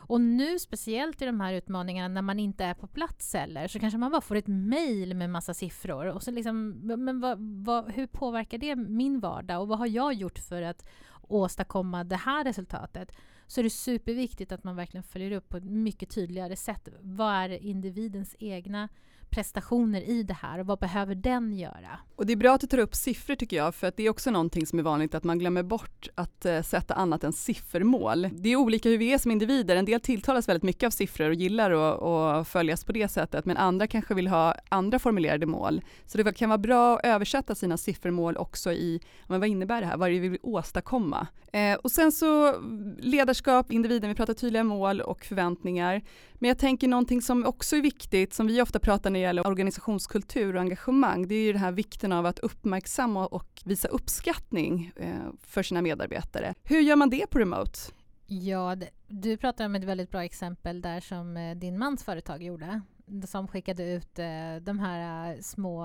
Och 0.08 0.22
nu 0.22 0.60
speciellt 0.60 1.22
i 1.22 1.26
de 1.26 1.40
här 1.40 1.54
utmaningarna 1.54 2.08
när 2.08 2.22
man 2.22 2.40
inte 2.40 2.66
är 2.66 2.74
på 2.74 2.88
plats 2.88 3.34
heller 3.34 3.68
så 3.68 3.80
kanske 3.80 3.98
man 3.98 4.12
bara 4.12 4.22
får 4.22 4.36
ett 4.36 4.48
mejl 4.48 5.14
med 5.14 5.30
massa 5.30 5.54
siffror 5.54 6.06
och 6.06 6.24
så 6.24 6.32
liksom, 6.32 6.70
men 7.06 7.20
vad, 7.20 7.38
vad, 7.66 7.92
hur 7.92 8.08
påverkar 8.08 8.58
det 8.58 8.76
min 8.76 9.20
vardag 9.20 9.62
och 9.62 9.68
vad 9.68 9.78
har 9.78 9.88
jag 9.88 10.14
gjort 10.14 10.40
för 10.40 10.62
att 10.62 10.86
åstadkomma 11.22 12.04
det 12.04 12.16
här 12.16 12.44
resultatet? 12.44 13.12
Så 13.48 13.62
är 13.62 13.64
det 13.64 13.70
superviktigt 13.70 14.52
att 14.52 14.64
man 14.64 14.76
verkligen 14.76 15.04
följer 15.04 15.32
upp 15.32 15.50
på 15.50 15.58
ett 15.58 15.64
mycket 15.64 16.10
tydligare 16.10 16.56
sätt. 16.56 16.90
Vad 17.02 17.34
är 17.34 17.50
individens 17.50 18.36
egna 18.40 18.90
prestationer 19.36 20.02
i 20.02 20.24
det 20.24 20.34
här 20.34 20.60
och 20.60 20.66
vad 20.66 20.80
behöver 20.80 21.16
den 21.16 21.54
göra? 21.54 22.00
Och 22.16 22.26
det 22.26 22.34
är 22.34 22.38
bra 22.38 22.54
att 22.54 22.62
du 22.62 22.68
tar 22.68 22.78
upp 22.78 22.96
siffror 22.96 23.36
tycker 23.36 23.58
jag, 23.58 23.76
för 23.76 23.88
att 23.88 23.98
det 23.98 24.04
är 24.04 24.10
också 24.10 24.32
någonting 24.32 24.66
som 24.66 24.80
är 24.80 24.84
vanligt 24.84 25.16
att 25.16 25.24
man 25.24 25.40
glömmer 25.40 25.64
bort 25.64 26.08
att 26.16 26.46
eh, 26.46 26.62
sätta 26.62 26.94
annat 26.94 27.24
än 27.24 27.34
siffermål. 27.34 28.30
Det 28.32 28.50
är 28.50 28.56
olika 28.56 28.90
hur 28.90 28.98
vi 28.98 29.14
är 29.14 29.18
som 29.18 29.32
individer. 29.32 29.76
En 29.76 29.86
del 29.86 30.02
tilltalas 30.02 30.50
väldigt 30.50 30.64
mycket 30.64 30.88
av 30.88 30.92
siffror 30.92 31.30
och 31.30 31.36
gillar 31.36 31.72
att, 31.72 32.48
följas 32.48 32.86
på 32.86 32.92
det 32.92 33.08
sättet, 33.08 33.46
men 33.46 33.58
andra 33.58 33.88
kanske 33.88 34.14
vill 34.14 34.28
ha 34.28 34.56
andra 34.70 35.00
formulerade 35.00 35.46
mål. 35.46 35.82
Så 36.06 36.18
det 36.18 36.34
kan 36.34 36.50
vara 36.50 36.58
bra 36.58 36.96
att 36.96 37.06
översätta 37.06 37.56
sina 37.56 37.78
siffermål 37.78 38.38
också 38.38 38.72
i, 38.72 39.00
men 39.28 39.40
vad 39.40 39.50
innebär 39.50 39.82
det 39.82 39.88
här? 39.88 39.98
Vad 39.98 40.10
är 40.10 40.14
det 40.14 40.20
vi 40.20 40.30
vill 40.30 40.40
åstadkomma? 40.44 41.28
Eh, 41.52 41.76
och 41.76 41.92
sen 41.92 42.12
så 42.12 42.56
ledarskap, 43.00 43.72
individen, 43.72 44.10
vi 44.10 44.16
pratar 44.16 44.34
tydliga 44.34 44.64
mål 44.64 45.02
och 45.02 45.26
förväntningar. 45.26 46.02
Men 46.34 46.48
jag 46.48 46.58
tänker 46.58 46.88
någonting 46.88 47.22
som 47.22 47.46
också 47.46 47.76
är 47.76 47.82
viktigt, 47.82 48.34
som 48.34 48.48
vi 48.48 48.62
ofta 48.62 48.80
pratar 48.80 49.10
när 49.10 49.20
gäller 49.26 49.48
organisationskultur 49.48 50.56
och 50.56 50.62
engagemang, 50.62 51.28
det 51.28 51.36
är 51.36 51.44
ju 51.44 51.54
den 51.54 51.62
här 51.62 51.72
vikten 51.72 52.12
av 52.12 52.26
att 52.26 52.40
uppmärksamma 52.40 53.28
och 53.28 53.62
visa 53.66 53.88
uppskattning 53.88 54.92
eh, 54.96 55.10
för 55.42 55.64
sina 55.64 55.82
medarbetare. 55.82 56.54
Hur 56.64 56.80
gör 56.80 56.96
man 56.96 57.10
det 57.10 57.30
på 57.30 57.40
remote? 57.40 57.80
Ja, 58.28 58.76
du 59.08 59.38
pratar 59.38 59.66
om 59.66 59.76
ett 59.76 59.84
väldigt 59.84 60.12
bra 60.12 60.24
exempel 60.24 60.82
där 60.82 61.00
som 61.00 61.38
eh, 61.38 61.56
din 61.56 61.78
mans 61.78 62.04
företag 62.04 62.44
gjorde, 62.44 62.82
som 63.28 63.48
skickade 63.48 63.84
ut 63.84 64.20
eh, 64.20 64.56
de 64.62 64.80
här 64.80 65.42
små, 65.42 65.80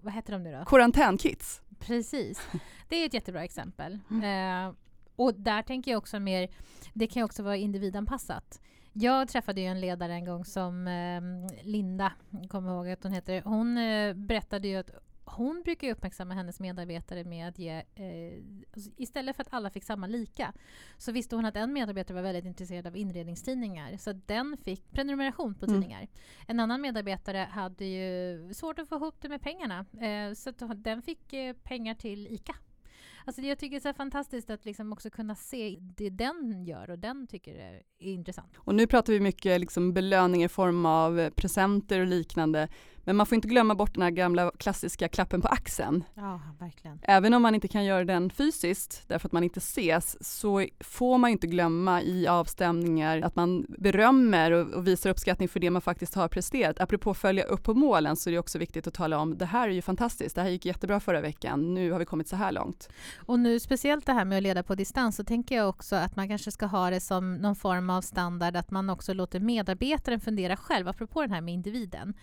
vad 0.00 0.12
heter 0.12 0.32
de 0.32 0.42
nu 0.42 0.52
då? 0.52 0.64
Karantänkits. 0.64 1.62
Precis, 1.78 2.48
det 2.88 2.96
är 2.96 3.06
ett 3.06 3.14
jättebra 3.14 3.44
exempel. 3.44 3.98
Mm. 4.10 4.74
och 5.16 5.34
där 5.34 5.62
tänker 5.62 5.90
jag 5.90 5.98
också 5.98 6.20
mer, 6.20 6.48
det 6.92 7.06
kan 7.06 7.20
ju 7.20 7.24
också 7.24 7.42
vara 7.42 7.56
individanpassat. 7.56 8.60
Jag 8.96 9.28
träffade 9.28 9.60
ju 9.60 9.66
en 9.66 9.80
ledare 9.80 10.12
en 10.12 10.24
gång 10.24 10.44
som 10.44 10.88
eh, 10.88 11.22
Linda, 11.62 12.12
kommer 12.48 12.70
ihåg 12.70 12.88
att 12.88 13.02
hon 13.02 13.12
heter. 13.12 13.42
Hon 13.44 13.78
eh, 13.78 14.14
berättade 14.14 14.68
ju 14.68 14.76
att 14.76 14.90
hon 15.24 15.62
brukar 15.64 15.90
uppmärksamma 15.90 16.34
hennes 16.34 16.60
medarbetare 16.60 17.24
med 17.24 17.48
att 17.48 17.58
ge, 17.58 17.70
eh, 17.70 18.42
alltså 18.74 18.90
istället 18.96 19.36
för 19.36 19.42
att 19.42 19.52
alla 19.52 19.70
fick 19.70 19.84
samma 19.84 20.06
lika, 20.06 20.52
så 20.98 21.12
visste 21.12 21.36
hon 21.36 21.44
att 21.44 21.56
en 21.56 21.72
medarbetare 21.72 22.14
var 22.14 22.22
väldigt 22.22 22.44
intresserad 22.44 22.86
av 22.86 22.96
inredningstidningar, 22.96 23.96
så 23.96 24.12
den 24.12 24.56
fick 24.64 24.90
prenumeration 24.90 25.54
på 25.54 25.66
mm. 25.66 25.74
tidningar. 25.74 26.08
En 26.46 26.60
annan 26.60 26.80
medarbetare 26.80 27.48
hade 27.50 27.84
ju 27.84 28.54
svårt 28.54 28.78
att 28.78 28.88
få 28.88 28.96
ihop 28.96 29.16
det 29.20 29.28
med 29.28 29.42
pengarna, 29.42 29.86
eh, 30.00 30.34
så 30.34 30.50
den 30.74 31.02
fick 31.02 31.32
eh, 31.32 31.52
pengar 31.52 31.94
till 31.94 32.26
ICA 32.26 32.54
Alltså 33.24 33.42
jag 33.42 33.58
tycker 33.58 33.80
det 33.80 33.88
är 33.88 33.92
så 33.92 33.96
fantastiskt 33.96 34.50
att 34.50 34.64
liksom 34.64 34.92
också 34.92 35.10
kunna 35.10 35.34
se 35.34 35.76
det 35.80 36.10
den 36.10 36.64
gör 36.64 36.90
och 36.90 36.98
den 36.98 37.26
tycker 37.26 37.54
är 37.54 37.82
intressant. 37.98 38.52
Och 38.56 38.74
nu 38.74 38.86
pratar 38.86 39.12
vi 39.12 39.20
mycket 39.20 39.60
liksom 39.60 39.92
belöning 39.92 40.44
i 40.44 40.48
form 40.48 40.86
av 40.86 41.30
presenter 41.30 42.00
och 42.00 42.06
liknande. 42.06 42.68
Men 43.04 43.16
man 43.16 43.26
får 43.26 43.36
inte 43.36 43.48
glömma 43.48 43.74
bort 43.74 43.94
den 43.94 44.02
här 44.02 44.10
gamla 44.10 44.50
klassiska 44.58 45.08
klappen 45.08 45.42
på 45.42 45.48
axeln. 45.48 46.04
Ja, 46.14 46.40
verkligen. 46.58 47.00
Även 47.02 47.34
om 47.34 47.42
man 47.42 47.54
inte 47.54 47.68
kan 47.68 47.84
göra 47.84 48.04
den 48.04 48.30
fysiskt 48.30 49.02
därför 49.08 49.28
att 49.28 49.32
man 49.32 49.44
inte 49.44 49.58
ses 49.58 50.38
så 50.38 50.66
får 50.80 51.18
man 51.18 51.30
inte 51.30 51.46
glömma 51.46 52.02
i 52.02 52.26
avstämningar 52.26 53.20
att 53.22 53.36
man 53.36 53.66
berömmer 53.68 54.50
och, 54.50 54.70
och 54.70 54.86
visar 54.86 55.10
uppskattning 55.10 55.48
för 55.48 55.60
det 55.60 55.70
man 55.70 55.82
faktiskt 55.82 56.14
har 56.14 56.28
presterat. 56.28 56.80
Apropå 56.80 57.14
följa 57.14 57.44
upp 57.44 57.62
på 57.62 57.74
målen 57.74 58.16
så 58.16 58.30
är 58.30 58.32
det 58.32 58.38
också 58.38 58.58
viktigt 58.58 58.86
att 58.86 58.94
tala 58.94 59.18
om 59.18 59.38
det 59.38 59.46
här 59.46 59.68
är 59.68 59.72
ju 59.72 59.82
fantastiskt, 59.82 60.34
det 60.34 60.42
här 60.42 60.48
gick 60.48 60.66
jättebra 60.66 61.00
förra 61.00 61.20
veckan, 61.20 61.74
nu 61.74 61.92
har 61.92 61.98
vi 61.98 62.04
kommit 62.04 62.28
så 62.28 62.36
här 62.36 62.52
långt. 62.52 62.88
Och 63.26 63.38
nu 63.38 63.60
speciellt 63.60 64.06
det 64.06 64.12
här 64.12 64.24
med 64.24 64.36
att 64.36 64.42
leda 64.42 64.62
på 64.62 64.74
distans 64.74 65.16
så 65.16 65.24
tänker 65.24 65.56
jag 65.56 65.68
också 65.68 65.96
att 65.96 66.16
man 66.16 66.28
kanske 66.28 66.50
ska 66.50 66.66
ha 66.66 66.90
det 66.90 67.00
som 67.00 67.36
någon 67.36 67.56
form 67.56 67.90
av 67.90 68.02
standard 68.02 68.56
att 68.56 68.70
man 68.70 68.90
också 68.90 69.12
låter 69.12 69.40
medarbetaren 69.40 70.20
fundera 70.20 70.56
själv, 70.56 70.88
apropå 70.88 71.20
den 71.20 71.30
här 71.30 71.40
med 71.40 71.54
individen 71.54 72.14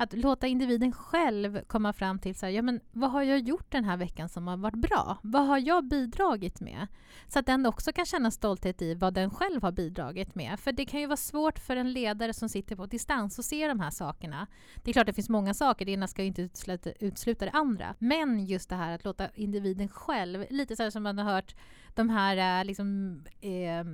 att 0.00 0.12
låta 0.12 0.46
individen 0.46 0.92
själv 0.92 1.64
komma 1.66 1.92
fram 1.92 2.18
till 2.18 2.34
så 2.34 2.46
här, 2.46 2.52
ja, 2.52 2.62
men 2.62 2.80
vad 2.92 3.10
har 3.10 3.22
jag 3.22 3.38
gjort 3.38 3.72
den 3.72 3.84
här 3.84 3.96
veckan 3.96 4.28
som 4.28 4.48
har 4.48 4.56
varit 4.56 4.74
bra? 4.74 5.18
Vad 5.22 5.46
har 5.46 5.58
jag 5.58 5.88
bidragit 5.88 6.60
med? 6.60 6.86
Så 7.28 7.38
att 7.38 7.46
den 7.46 7.66
också 7.66 7.92
kan 7.92 8.06
känna 8.06 8.30
stolthet 8.30 8.82
i 8.82 8.94
vad 8.94 9.14
den 9.14 9.30
själv 9.30 9.62
har 9.62 9.72
bidragit 9.72 10.34
med. 10.34 10.60
För 10.60 10.72
det 10.72 10.84
kan 10.84 11.00
ju 11.00 11.06
vara 11.06 11.16
svårt 11.16 11.58
för 11.58 11.76
en 11.76 11.92
ledare 11.92 12.34
som 12.34 12.48
sitter 12.48 12.76
på 12.76 12.86
distans 12.86 13.38
att 13.38 13.44
se 13.44 13.68
de 13.68 13.80
här 13.80 13.90
sakerna. 13.90 14.46
Det 14.76 14.90
är 14.90 14.92
klart 14.92 15.06
det 15.06 15.12
finns 15.12 15.28
många 15.28 15.54
saker, 15.54 15.84
det 15.84 15.92
ena 15.92 16.08
ska 16.08 16.22
ju 16.22 16.28
inte 16.28 16.42
utesluta, 16.42 16.90
utesluta 17.00 17.44
det 17.44 17.50
andra. 17.50 17.94
Men 17.98 18.46
just 18.46 18.68
det 18.68 18.76
här 18.76 18.94
att 18.94 19.04
låta 19.04 19.28
individen 19.34 19.88
själv, 19.88 20.44
lite 20.50 20.76
så 20.76 20.90
som 20.90 21.02
man 21.02 21.18
har 21.18 21.32
hört 21.32 21.54
de 21.96 22.10
här, 22.10 22.60
eh, 22.60 22.64
liksom, 22.64 23.20
eh, 23.40 23.84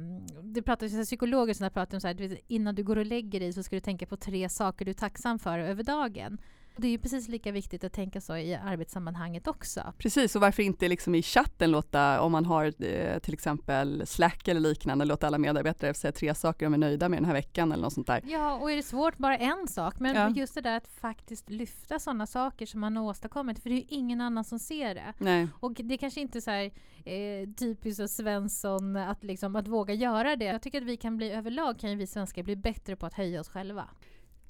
det 0.43 0.63
pratas 0.63 1.07
psykologer 1.07 1.55
som 1.55 1.65
pratar 1.75 1.97
om 1.97 2.01
så 2.01 2.07
här, 2.07 2.39
innan 2.47 2.75
du 2.75 2.85
går 2.85 2.97
och 2.97 3.07
lägger 3.07 3.41
dig 3.41 3.53
så 3.53 3.63
ska 3.63 3.77
du 3.77 3.81
tänka 3.81 4.07
på 4.07 4.17
tre 4.17 4.49
saker 4.49 4.85
du 4.85 4.91
är 4.91 4.95
tacksam 4.95 5.39
för 5.39 5.59
över 5.59 5.83
dagen. 5.83 6.39
Det 6.77 6.87
är 6.87 6.91
ju 6.91 6.99
precis 6.99 7.29
lika 7.29 7.53
viktigt 7.53 7.85
att 7.85 7.93
tänka 7.93 8.21
så 8.21 8.37
i 8.37 8.55
arbetssammanhanget 8.55 9.47
också. 9.47 9.93
Precis, 9.99 10.37
och 10.37 10.41
varför 10.41 10.63
inte 10.63 10.89
liksom 10.89 11.15
i 11.15 11.23
chatten 11.23 11.71
låta, 11.71 12.21
om 12.21 12.33
man 12.33 12.45
har 12.47 12.85
eh, 12.85 13.19
till 13.19 13.35
exempel 13.35 14.07
Slack 14.07 14.49
eller 14.49 14.61
liknande, 14.61 15.05
låta 15.05 15.27
alla 15.27 15.39
medarbetare 15.39 15.95
säga 15.95 16.13
tre 16.13 16.35
saker 16.35 16.67
de 16.67 16.75
är 16.75 16.79
nöjda 16.79 17.09
med 17.09 17.19
den 17.19 17.25
här 17.25 17.33
veckan 17.33 17.73
eller 17.73 17.83
något 17.83 17.93
sånt 17.93 18.07
där. 18.07 18.21
Ja, 18.25 18.55
och 18.55 18.73
är 18.73 18.77
det 18.77 18.83
svårt, 18.83 19.19
bara 19.19 19.37
en 19.37 19.69
sak. 19.69 20.01
Men 20.01 20.17
ja. 20.17 20.31
just 20.31 20.55
det 20.55 20.61
där 20.61 20.77
att 20.77 20.89
faktiskt 20.89 21.51
lyfta 21.51 21.99
sådana 21.99 22.27
saker 22.27 22.67
som 22.67 22.81
man 22.81 22.97
har 22.97 23.05
åstadkommit, 23.05 23.63
för 23.63 23.71
det 23.71 23.77
är 23.77 23.81
ju 23.81 23.87
ingen 23.89 24.21
annan 24.21 24.45
som 24.45 24.59
ser 24.59 24.95
det. 24.95 25.13
Nej. 25.19 25.49
Och 25.61 25.73
det 25.73 25.95
är 25.95 25.99
kanske 25.99 26.21
inte 26.21 26.41
så 26.41 26.51
här 26.51 26.71
eh, 27.05 27.49
typiskt 27.59 28.11
Svensson 28.11 28.97
att, 28.97 29.25
liksom, 29.25 29.57
att 29.57 29.69
våga 29.69 29.95
göra 29.95 30.37
det. 30.37 30.45
Jag 30.45 30.63
tycker 30.63 30.81
att 30.81 30.87
vi 30.87 30.97
kan 30.97 31.17
bli 31.17 31.31
överlag, 31.31 31.79
kan 31.79 31.91
ju 31.91 31.97
vi 31.97 32.07
svenskar 32.07 32.43
bli 32.43 32.57
bättre 32.57 32.97
på 32.97 33.07
att 33.07 33.15
höja 33.15 33.41
oss 33.41 33.49
själva 33.49 33.89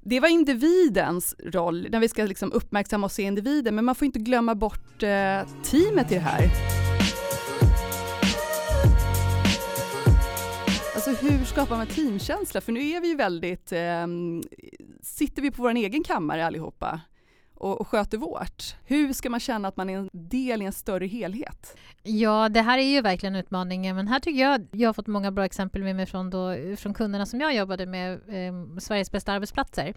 det 0.09 0.21
var 0.21 0.29
individens 0.29 1.35
roll 1.39 1.89
när 1.91 2.01
vi 2.01 2.09
ska 2.09 2.25
liksom 2.25 2.53
uppmärksamma 2.53 3.05
och 3.05 3.13
se 3.13 3.23
individen, 3.23 3.75
men 3.75 3.85
man 3.85 3.95
får 3.95 4.07
inte 4.07 4.19
glömma 4.19 4.55
bort 4.55 5.03
eh, 5.03 5.49
teamet 5.63 6.13
i 6.13 6.15
det 6.15 6.21
här. 6.21 6.51
Alltså 10.95 11.11
hur 11.11 11.45
skapar 11.45 11.77
man 11.77 11.87
teamkänsla? 11.87 12.61
För 12.61 12.73
nu 12.73 12.81
är 12.81 13.01
vi 13.01 13.09
ju 13.09 13.17
väldigt, 13.17 13.73
eh, 13.73 14.07
sitter 15.03 15.43
vi 15.43 15.51
på 15.51 15.63
vår 15.63 15.71
egen 15.71 16.05
kammare 16.05 16.47
allihopa? 16.47 17.01
Och, 17.57 17.81
och 17.81 17.89
sköter 17.89 18.19
vårt. 18.19 18.77
Hur 18.85 19.13
ska 19.13 19.31
man 19.31 19.41
känna 19.41 19.69
att 19.69 19.77
man 19.77 19.91
är 19.91 19.99
en 19.99 20.09
del 20.13 20.63
i 20.63 20.65
en 20.65 20.73
större 20.73 21.07
helhet? 21.07 21.77
Ja, 22.03 22.49
det 22.49 22.61
här 22.61 22.79
är 22.79 22.83
ju 22.83 23.01
verkligen 23.01 23.37
utmaningen, 23.37 23.97
men 23.97 24.09
här 24.09 24.21
tycker 24.21 24.41
jag 24.41 24.67
jag 24.71 24.89
har 24.89 24.95
fått 24.95 25.07
många 25.07 25.31
bra 25.31 25.45
exempel 25.45 25.83
med 25.83 25.97
mig 25.97 26.07
från, 26.07 26.31
då, 26.31 26.55
från 26.77 26.95
kunderna 26.95 27.27
som 27.27 27.41
jag 27.41 27.55
jobbade 27.55 27.87
med, 27.87 28.13
eh, 28.13 28.79
Sveriges 28.79 29.11
bästa 29.11 29.33
arbetsplatser. 29.33 29.95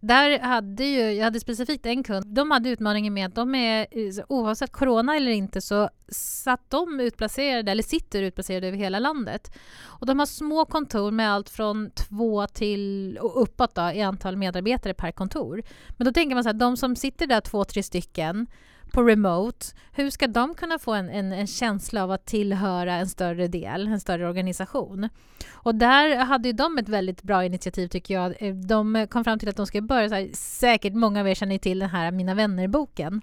Där 0.00 0.38
hade 0.38 0.84
ju, 0.84 1.12
jag 1.12 1.24
hade 1.24 1.40
specifikt 1.40 1.86
en 1.86 2.02
kund, 2.02 2.26
de 2.26 2.50
hade 2.50 2.68
utmaningen 2.68 3.14
med 3.14 3.26
att 3.26 3.34
de 3.34 3.54
är, 3.54 3.86
eh, 3.90 4.24
oavsett 4.28 4.72
corona 4.72 5.16
eller 5.16 5.30
inte, 5.30 5.60
så 5.60 5.90
satt 6.14 6.70
de 6.70 7.00
utplacerade, 7.00 7.70
eller 7.70 7.82
sitter 7.82 8.22
utplacerade 8.22 8.68
över 8.68 8.78
hela 8.78 8.98
landet. 8.98 9.52
Och 9.82 10.06
de 10.06 10.18
har 10.18 10.26
små 10.26 10.64
kontor 10.64 11.10
med 11.10 11.32
allt 11.32 11.50
från 11.50 11.90
två 11.90 12.46
till 12.46 13.18
och 13.20 13.42
uppåt 13.42 13.74
då, 13.74 13.90
i 13.94 14.02
antal 14.02 14.36
medarbetare 14.36 14.94
per 14.94 15.12
kontor. 15.12 15.62
Men 15.88 16.04
då 16.04 16.12
tänker 16.12 16.34
man 16.34 16.44
så 16.44 16.48
här, 16.48 16.54
de 16.54 16.76
som 16.76 16.96
sitter 16.96 17.26
där 17.26 17.40
två, 17.40 17.64
tre 17.64 17.82
stycken 17.82 18.46
på 18.92 19.02
remote, 19.02 19.66
hur 19.92 20.10
ska 20.10 20.26
de 20.26 20.54
kunna 20.54 20.78
få 20.78 20.92
en, 20.92 21.08
en, 21.08 21.32
en, 21.32 21.46
känsla 21.46 22.04
av 22.04 22.10
att 22.10 22.26
tillhöra 22.26 22.94
en 22.94 23.08
större 23.08 23.48
del, 23.48 23.86
en 23.86 24.00
större 24.00 24.28
organisation? 24.28 25.08
Och 25.52 25.74
där 25.74 26.16
hade 26.16 26.52
de 26.52 26.78
ett 26.78 26.88
väldigt 26.88 27.22
bra 27.22 27.44
initiativ 27.44 27.88
tycker 27.88 28.14
jag. 28.14 28.54
De 28.68 29.06
kom 29.10 29.24
fram 29.24 29.38
till 29.38 29.48
att 29.48 29.56
de 29.56 29.66
ska 29.66 29.80
börja, 29.80 30.08
så 30.08 30.14
här, 30.14 30.30
säkert 30.32 30.94
många 30.94 31.20
av 31.20 31.28
er 31.28 31.34
känner 31.34 31.58
till 31.58 31.78
den 31.78 31.90
här 31.90 32.10
Mina 32.10 32.34
vänner-boken. 32.34 33.22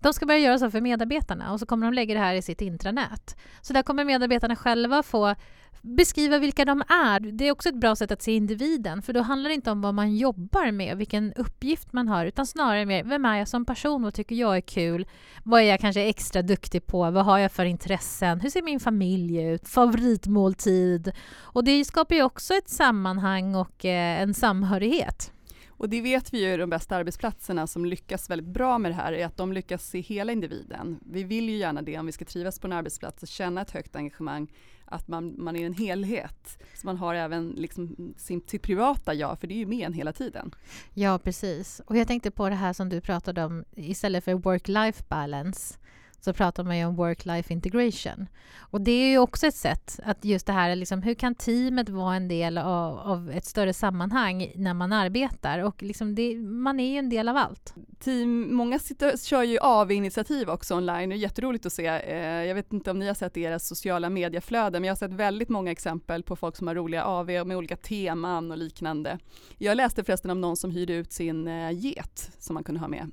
De 0.00 0.12
ska 0.12 0.26
börja 0.26 0.40
göra 0.40 0.58
så 0.58 0.70
för 0.70 0.80
medarbetarna 0.80 1.52
och 1.52 1.60
så 1.60 1.66
kommer 1.66 1.86
de 1.86 1.94
lägga 1.94 2.14
det 2.14 2.20
här 2.20 2.34
i 2.34 2.42
sitt 2.42 2.60
intranät. 2.60 3.36
Så 3.60 3.72
där 3.72 3.82
kommer 3.82 4.04
medarbetarna 4.04 4.56
själva 4.56 5.02
få 5.02 5.34
beskriva 5.82 6.38
vilka 6.38 6.64
de 6.64 6.82
är. 6.88 7.20
Det 7.20 7.48
är 7.48 7.52
också 7.52 7.68
ett 7.68 7.80
bra 7.80 7.96
sätt 7.96 8.10
att 8.10 8.22
se 8.22 8.32
individen, 8.32 9.02
för 9.02 9.12
då 9.12 9.20
handlar 9.20 9.50
det 9.50 9.54
inte 9.54 9.70
om 9.70 9.80
vad 9.80 9.94
man 9.94 10.16
jobbar 10.16 10.70
med, 10.72 10.92
och 10.92 11.00
vilken 11.00 11.32
uppgift 11.32 11.92
man 11.92 12.08
har, 12.08 12.26
utan 12.26 12.46
snarare 12.46 12.86
mer, 12.86 13.04
vem 13.04 13.24
är 13.24 13.38
jag 13.38 13.48
som 13.48 13.64
person? 13.64 14.02
Vad 14.02 14.14
tycker 14.14 14.34
jag 14.34 14.56
är 14.56 14.60
kul? 14.60 15.06
Vad 15.42 15.60
är 15.60 15.64
jag 15.64 15.80
kanske 15.80 16.02
extra 16.02 16.42
duktig 16.42 16.86
på? 16.86 17.10
Vad 17.10 17.24
har 17.24 17.38
jag 17.38 17.52
för 17.52 17.64
intressen? 17.64 18.40
Hur 18.40 18.50
ser 18.50 18.62
min 18.62 18.80
familj 18.80 19.42
ut? 19.42 19.68
Favoritmåltid? 19.68 21.12
Och 21.40 21.64
det 21.64 21.84
skapar 21.84 22.14
ju 22.14 22.22
också 22.22 22.54
ett 22.54 22.68
sammanhang 22.68 23.54
och 23.54 23.84
eh, 23.84 24.20
en 24.20 24.34
samhörighet. 24.34 25.32
Och 25.80 25.88
det 25.88 26.00
vet 26.00 26.34
vi 26.34 26.50
ju, 26.50 26.56
de 26.56 26.70
bästa 26.70 26.96
arbetsplatserna 26.96 27.66
som 27.66 27.84
lyckas 27.84 28.30
väldigt 28.30 28.48
bra 28.48 28.78
med 28.78 28.90
det 28.90 28.94
här, 28.94 29.12
är 29.12 29.26
att 29.26 29.36
de 29.36 29.52
lyckas 29.52 29.86
se 29.86 30.00
hela 30.00 30.32
individen. 30.32 31.00
Vi 31.06 31.24
vill 31.24 31.48
ju 31.48 31.56
gärna 31.56 31.82
det 31.82 31.98
om 31.98 32.06
vi 32.06 32.12
ska 32.12 32.24
trivas 32.24 32.58
på 32.58 32.66
en 32.66 32.72
arbetsplats 32.72 33.22
och 33.22 33.28
känna 33.28 33.60
ett 33.60 33.70
högt 33.70 33.96
engagemang, 33.96 34.52
att 34.84 35.08
man, 35.08 35.34
man 35.38 35.56
är 35.56 35.66
en 35.66 35.74
helhet. 35.74 36.62
Så 36.74 36.86
man 36.86 36.96
har 36.96 37.14
även 37.14 37.48
liksom 37.48 38.14
sin, 38.16 38.42
sitt 38.46 38.62
privata 38.62 39.14
jag, 39.14 39.40
för 39.40 39.46
det 39.46 39.54
är 39.54 39.58
ju 39.58 39.66
med 39.66 39.86
en 39.86 39.92
hela 39.92 40.12
tiden. 40.12 40.54
Ja, 40.94 41.18
precis. 41.18 41.80
Och 41.86 41.96
jag 41.96 42.08
tänkte 42.08 42.30
på 42.30 42.48
det 42.48 42.54
här 42.54 42.72
som 42.72 42.88
du 42.88 43.00
pratade 43.00 43.44
om, 43.44 43.64
istället 43.76 44.24
för 44.24 44.34
work-life 44.34 45.04
balance 45.08 45.78
så 46.20 46.32
pratar 46.32 46.64
man 46.64 46.78
ju 46.78 46.84
om 46.84 46.96
work-life 46.96 47.52
integration. 47.52 48.26
Och 48.58 48.80
det 48.80 48.90
är 48.90 49.10
ju 49.10 49.18
också 49.18 49.46
ett 49.46 49.54
sätt 49.54 50.00
att 50.04 50.24
just 50.24 50.46
det 50.46 50.52
här, 50.52 50.76
liksom, 50.76 51.02
hur 51.02 51.14
kan 51.14 51.34
teamet 51.34 51.88
vara 51.88 52.16
en 52.16 52.28
del 52.28 52.58
av, 52.58 52.98
av 52.98 53.30
ett 53.30 53.44
större 53.44 53.72
sammanhang 53.72 54.52
när 54.54 54.74
man 54.74 54.92
arbetar? 54.92 55.58
Och 55.58 55.82
liksom 55.82 56.14
det, 56.14 56.36
man 56.36 56.80
är 56.80 56.92
ju 56.92 56.98
en 56.98 57.08
del 57.08 57.28
av 57.28 57.36
allt. 57.36 57.74
Team, 57.98 58.54
många 58.54 58.78
sitter, 58.78 59.16
kör 59.16 59.42
ju 59.42 59.58
AV-initiativ 59.58 60.50
också 60.50 60.76
online, 60.76 61.08
det 61.08 61.14
är 61.14 61.18
jätteroligt 61.18 61.66
att 61.66 61.72
se. 61.72 61.86
Eh, 61.86 62.44
jag 62.44 62.54
vet 62.54 62.72
inte 62.72 62.90
om 62.90 62.98
ni 62.98 63.06
har 63.06 63.14
sett 63.14 63.34
deras 63.34 63.68
sociala 63.68 64.10
medieflöden, 64.10 64.82
men 64.82 64.86
jag 64.86 64.92
har 64.92 64.98
sett 64.98 65.12
väldigt 65.12 65.48
många 65.48 65.70
exempel 65.70 66.22
på 66.22 66.36
folk 66.36 66.56
som 66.56 66.66
har 66.66 66.74
roliga 66.74 67.04
AV 67.04 67.26
med 67.26 67.56
olika 67.56 67.76
teman 67.76 68.50
och 68.50 68.58
liknande. 68.58 69.18
Jag 69.58 69.76
läste 69.76 70.04
förresten 70.04 70.30
om 70.30 70.40
någon 70.40 70.56
som 70.56 70.70
hyrde 70.70 70.92
ut 70.92 71.12
sin 71.12 71.48
eh, 71.48 71.70
get 71.70 72.30
som 72.38 72.54
man 72.54 72.64
kunde 72.64 72.80
ha 72.80 72.88
med. 72.88 73.10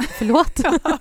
Förlåt? 0.18 0.52
ja, 0.64 0.98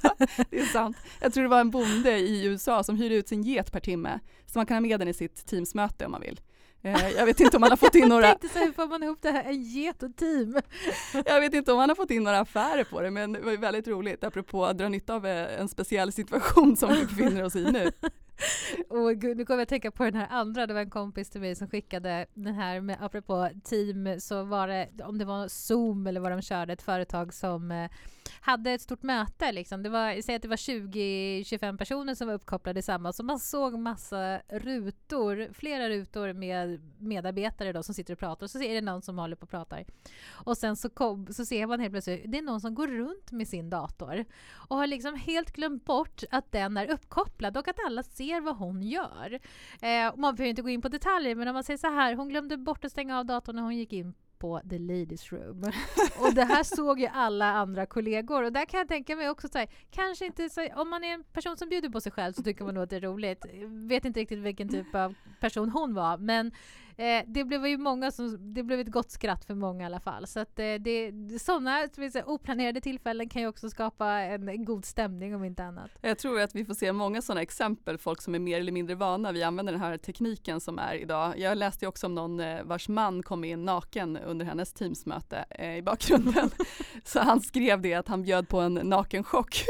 det 0.50 0.60
är 0.60 0.66
sant. 0.66 0.98
Jag 1.20 1.34
tror 1.34 1.44
det 1.44 1.50
var 1.50 1.60
en 1.60 1.72
bonde 1.72 2.18
i 2.18 2.46
USA 2.46 2.84
som 2.84 2.96
hyrde 2.96 3.16
ut 3.16 3.28
sin 3.28 3.44
get 3.44 3.72
per 3.72 3.80
timme. 3.80 4.20
Så 4.46 4.60
man 4.60 4.66
kan 4.66 4.76
ha 4.76 4.82
med 4.82 5.00
den 5.00 5.08
i 5.08 5.14
sitt 5.14 5.46
teamsmöte 5.46 6.06
om 6.06 6.12
man 6.12 6.22
vill. 6.22 6.40
Eh, 6.82 7.10
jag 7.10 7.26
vet 7.26 7.40
inte 7.40 7.58
om 7.58 7.62
man 7.62 7.70
har 7.70 7.78
fått 7.78 7.96
in 7.96 8.08
några... 8.10 8.28
Jag 8.28 8.42
tänkte 8.42 8.60
så 8.60 8.66
hur 8.66 8.72
får 8.72 8.88
man 8.88 9.04
ihop 9.04 9.22
det 9.22 9.32
här, 9.32 9.44
en 9.44 9.64
get 9.64 10.04
och 10.04 10.16
team? 10.16 10.60
jag 11.26 11.40
vet 11.40 11.54
inte 11.54 11.72
om 11.72 11.78
man 11.78 11.90
har 11.90 11.96
fått 11.96 12.12
in 12.12 12.24
några 12.24 12.40
affärer 12.40 12.84
på 12.84 13.02
det 13.02 13.12
men 13.12 13.34
det 13.34 13.42
var 13.42 13.58
väldigt 13.58 13.88
roligt 13.88 14.24
apropå 14.24 14.66
att 14.66 14.78
dra 14.78 14.90
nytta 14.90 15.16
av 15.16 15.26
eh, 15.26 15.60
en 15.60 15.70
speciell 15.70 16.12
situation 16.12 16.78
som 16.78 16.94
vi 16.94 17.06
befinner 17.06 17.44
oss 17.44 17.56
i 17.56 17.72
nu. 17.72 17.92
Och 18.90 19.16
gud, 19.16 19.38
nu 19.38 19.46
kommer 19.46 19.58
jag 19.58 19.64
att 19.64 19.70
tänka 19.70 19.92
på 19.92 20.04
den 20.04 20.16
här 20.16 20.28
andra, 20.30 20.68
det 20.68 20.74
var 20.74 20.82
en 20.82 20.90
kompis 20.90 21.30
till 21.30 21.42
mig 21.42 21.56
som 21.56 21.68
skickade 21.68 22.26
den 22.34 22.56
här 22.56 22.82
med 22.82 22.98
apropå 23.02 23.50
team 23.64 24.20
så 24.20 24.44
var 24.44 24.68
det, 24.68 24.90
om 25.04 25.18
det 25.18 25.26
var 25.26 25.48
Zoom 25.48 26.08
eller 26.08 26.20
vad 26.20 26.32
de 26.32 26.42
körde, 26.42 26.74
ett 26.74 26.82
företag 26.82 27.34
som 27.34 27.72
eh, 27.72 27.92
hade 28.42 28.72
ett 28.72 28.82
stort 28.82 29.04
möte 29.04 29.52
liksom. 29.52 29.84
Det 29.84 29.90
var, 29.90 30.22
säg 30.22 30.36
att 30.36 30.42
det 30.42 30.48
var 30.48 30.56
20-25 30.56 31.78
personer 31.78 32.16
som 32.16 32.28
var 32.28 32.34
uppkopplade 32.34 32.80
i 32.80 32.84
samma, 32.84 33.14
så 33.14 33.24
man 33.24 33.40
såg 33.40 33.80
massa 33.80 34.42
rutor, 34.50 35.54
flera 35.54 35.90
rutor 35.90 36.34
med 36.34 36.82
medarbetare 36.98 37.74
då 37.74 37.84
som 37.84 37.96
sitter 37.96 38.14
och 38.14 38.20
pratar 38.20 38.46
och 38.46 38.52
så 38.52 38.62
är 38.62 38.74
det 38.74 38.82
någon 38.82 39.02
som 39.02 39.18
håller 39.18 39.36
på 39.36 39.44
och 39.44 39.50
pratar. 39.50 39.86
Och 40.28 40.58
sen 40.58 40.76
så, 40.76 40.90
kom, 40.90 41.28
så 41.34 41.46
ser 41.46 41.68
man 41.68 41.80
helt 41.80 41.94
plötsligt, 41.94 42.24
det 42.26 42.38
är 42.38 42.42
någon 42.42 42.62
som 42.62 42.76
går 42.76 42.88
runt 42.88 43.32
med 43.32 43.48
sin 43.48 43.70
dator 43.70 44.26
och 44.52 44.78
har 44.78 44.88
liksom 44.88 45.16
helt 45.16 45.52
glömt 45.52 45.86
bort 45.86 46.24
att 46.32 46.52
den 46.52 46.78
är 46.78 46.92
uppkopplad 46.92 47.58
och 47.58 47.68
att 47.68 47.86
alla 47.86 48.04
ser 48.04 48.29
vad 48.40 48.58
hon 48.58 48.82
gör. 48.82 49.40
Eh, 49.82 50.16
man 50.18 50.36
behöver 50.36 50.50
inte 50.50 50.62
gå 50.62 50.70
in 50.70 50.82
på 50.82 50.90
detaljer 50.90 51.36
men 51.36 51.48
om 51.48 51.54
man 51.54 51.64
säger 51.64 51.78
så 51.78 51.88
här, 51.88 52.16
hon 52.16 52.30
glömde 52.30 52.58
bort 52.58 52.86
att 52.86 52.92
stänga 52.92 53.20
av 53.20 53.26
datorn 53.26 53.56
när 53.56 53.64
hon 53.64 53.78
gick 53.78 53.94
in 53.94 54.14
på 54.40 54.62
the 54.70 54.80
ladies 54.80 55.32
room. 55.32 55.64
Och 56.20 56.34
det 56.34 56.44
här 56.44 56.64
såg 56.64 57.00
ju 57.00 57.08
alla 57.08 57.46
andra 57.46 57.86
kollegor 57.86 58.44
och 58.44 58.54
där 58.54 58.66
kan 58.66 58.78
jag 58.78 58.88
tänka 58.88 59.16
mig 59.16 59.30
också 59.30 59.48
så 59.48 59.58
här, 59.58 59.70
kanske 59.92 60.26
inte 60.26 60.50
så, 60.50 60.68
om 60.76 60.90
man 60.90 61.04
är 61.04 61.14
en 61.14 61.24
person 61.24 61.58
som 61.58 61.70
bjuder 61.70 61.90
på 61.90 62.02
sig 62.02 62.12
själv 62.12 62.34
så 62.34 62.44
tycker 62.44 62.66
man 62.66 62.74
nog 62.74 62.84
att 62.84 62.90
det 62.90 62.96
är 62.96 63.02
roligt. 63.02 63.46
Vet 63.90 64.06
inte 64.06 64.20
riktigt 64.20 64.40
vilken 64.40 64.70
typ 64.70 64.96
av 64.96 65.16
person 65.40 65.70
hon 65.70 65.94
var 65.94 66.18
men 66.18 66.52
eh, 67.00 67.24
det 67.28 67.44
blev 67.44 67.68
ju 67.68 67.78
många 67.78 68.12
som, 68.12 68.54
det 68.54 68.64
blev 68.64 68.80
ett 68.80 68.92
gott 68.92 69.12
skratt 69.12 69.46
för 69.46 69.56
många 69.56 69.84
i 69.84 69.86
alla 69.86 70.00
fall. 70.00 70.28
Så 70.28 70.40
att 70.40 70.60
eh, 70.60 70.74
det, 70.80 71.12
sådana 71.42 71.88
säga, 72.12 72.26
oplanerade 72.26 72.82
tillfällen 72.82 73.30
kan 73.30 73.42
ju 73.42 73.48
också 73.48 73.70
skapa 73.70 74.08
en, 74.08 74.50
en, 74.50 74.66
god 74.66 74.86
stämning 74.86 75.36
om 75.36 75.44
inte 75.44 75.64
annat. 75.64 75.92
Jag 76.02 76.18
tror 76.18 76.42
att 76.42 76.56
vi 76.56 76.66
får 76.66 76.74
se 76.74 76.92
många 76.92 77.22
sådana 77.22 77.42
exempel, 77.42 77.98
folk 77.98 78.22
som 78.22 78.36
är 78.36 78.40
mer 78.40 78.60
eller 78.60 78.72
mindre 78.72 78.96
vana 78.96 79.32
vid 79.32 79.44
att 79.44 79.48
använda 79.48 79.72
den 79.72 79.82
här 79.82 79.98
tekniken 79.98 80.60
som 80.60 80.80
är 80.80 80.96
idag. 80.96 81.40
Jag 81.40 81.58
läste 81.58 81.88
också 81.88 82.06
om 82.08 82.16
någon 82.16 82.40
eh, 82.40 82.64
vars 82.64 82.90
man 82.90 83.24
kom 83.24 83.44
in 83.44 83.66
naken 83.66 84.18
under 84.18 84.46
hennes 84.46 84.74
teamsmöte 84.74 85.46
eh, 85.50 85.78
i 85.78 85.82
bakgrunden. 85.82 86.50
Så 87.04 87.20
han 87.20 87.42
skrev 87.42 87.82
det 87.82 87.94
att 87.94 88.08
han 88.08 88.24
bjöd 88.24 88.48
på 88.48 88.60
en 88.60 88.74
nakenchock. 88.74 89.64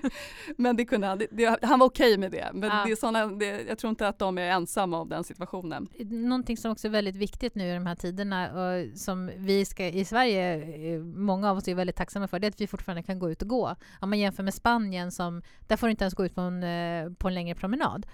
Men 0.56 0.76
det 0.76 0.84
kunde 0.84 1.06
han, 1.06 1.22
det, 1.30 1.58
han 1.62 1.78
var 1.78 1.86
okej 1.86 2.06
okay 2.06 2.18
med 2.18 2.30
det. 2.30 2.50
Men 2.54 2.70
ja. 2.70 2.82
det 2.86 2.92
är 2.92 2.96
såna, 2.96 3.26
det, 3.26 3.62
jag 3.68 3.78
tror 3.78 3.90
inte 3.90 4.08
att 4.08 4.18
de 4.18 4.38
är 4.38 4.50
ensamma 4.50 5.00
om 5.00 5.08
den 5.08 5.24
situationen. 5.24 5.88
Någonting 5.98 6.56
som 6.56 6.73
också 6.74 6.86
är 6.86 6.90
väldigt 6.90 7.16
viktigt 7.16 7.54
nu 7.54 7.70
i 7.70 7.74
de 7.74 7.86
här 7.86 7.94
tiderna 7.94 8.52
och 8.52 8.98
som 8.98 9.30
vi 9.36 9.64
ska 9.64 9.86
i 9.86 10.04
Sverige, 10.04 10.56
eh, 10.94 11.00
många 11.00 11.50
av 11.50 11.56
oss 11.56 11.68
är 11.68 11.74
väldigt 11.74 11.96
tacksamma 11.96 12.28
för, 12.28 12.38
det 12.38 12.46
är 12.46 12.48
att 12.48 12.60
vi 12.60 12.66
fortfarande 12.66 13.02
kan 13.02 13.18
gå 13.18 13.30
ut 13.30 13.42
och 13.42 13.48
gå. 13.48 13.76
Om 14.00 14.10
man 14.10 14.18
jämför 14.18 14.42
med 14.42 14.54
Spanien, 14.54 15.12
som, 15.12 15.42
där 15.66 15.76
får 15.76 15.86
du 15.86 15.90
inte 15.90 16.04
ens 16.04 16.14
gå 16.14 16.24
ut 16.24 16.34
på 16.34 16.40
en, 16.40 16.62
eh, 16.62 17.12
på 17.12 17.28
en 17.28 17.34
längre 17.34 17.54
promenad. 17.54 18.06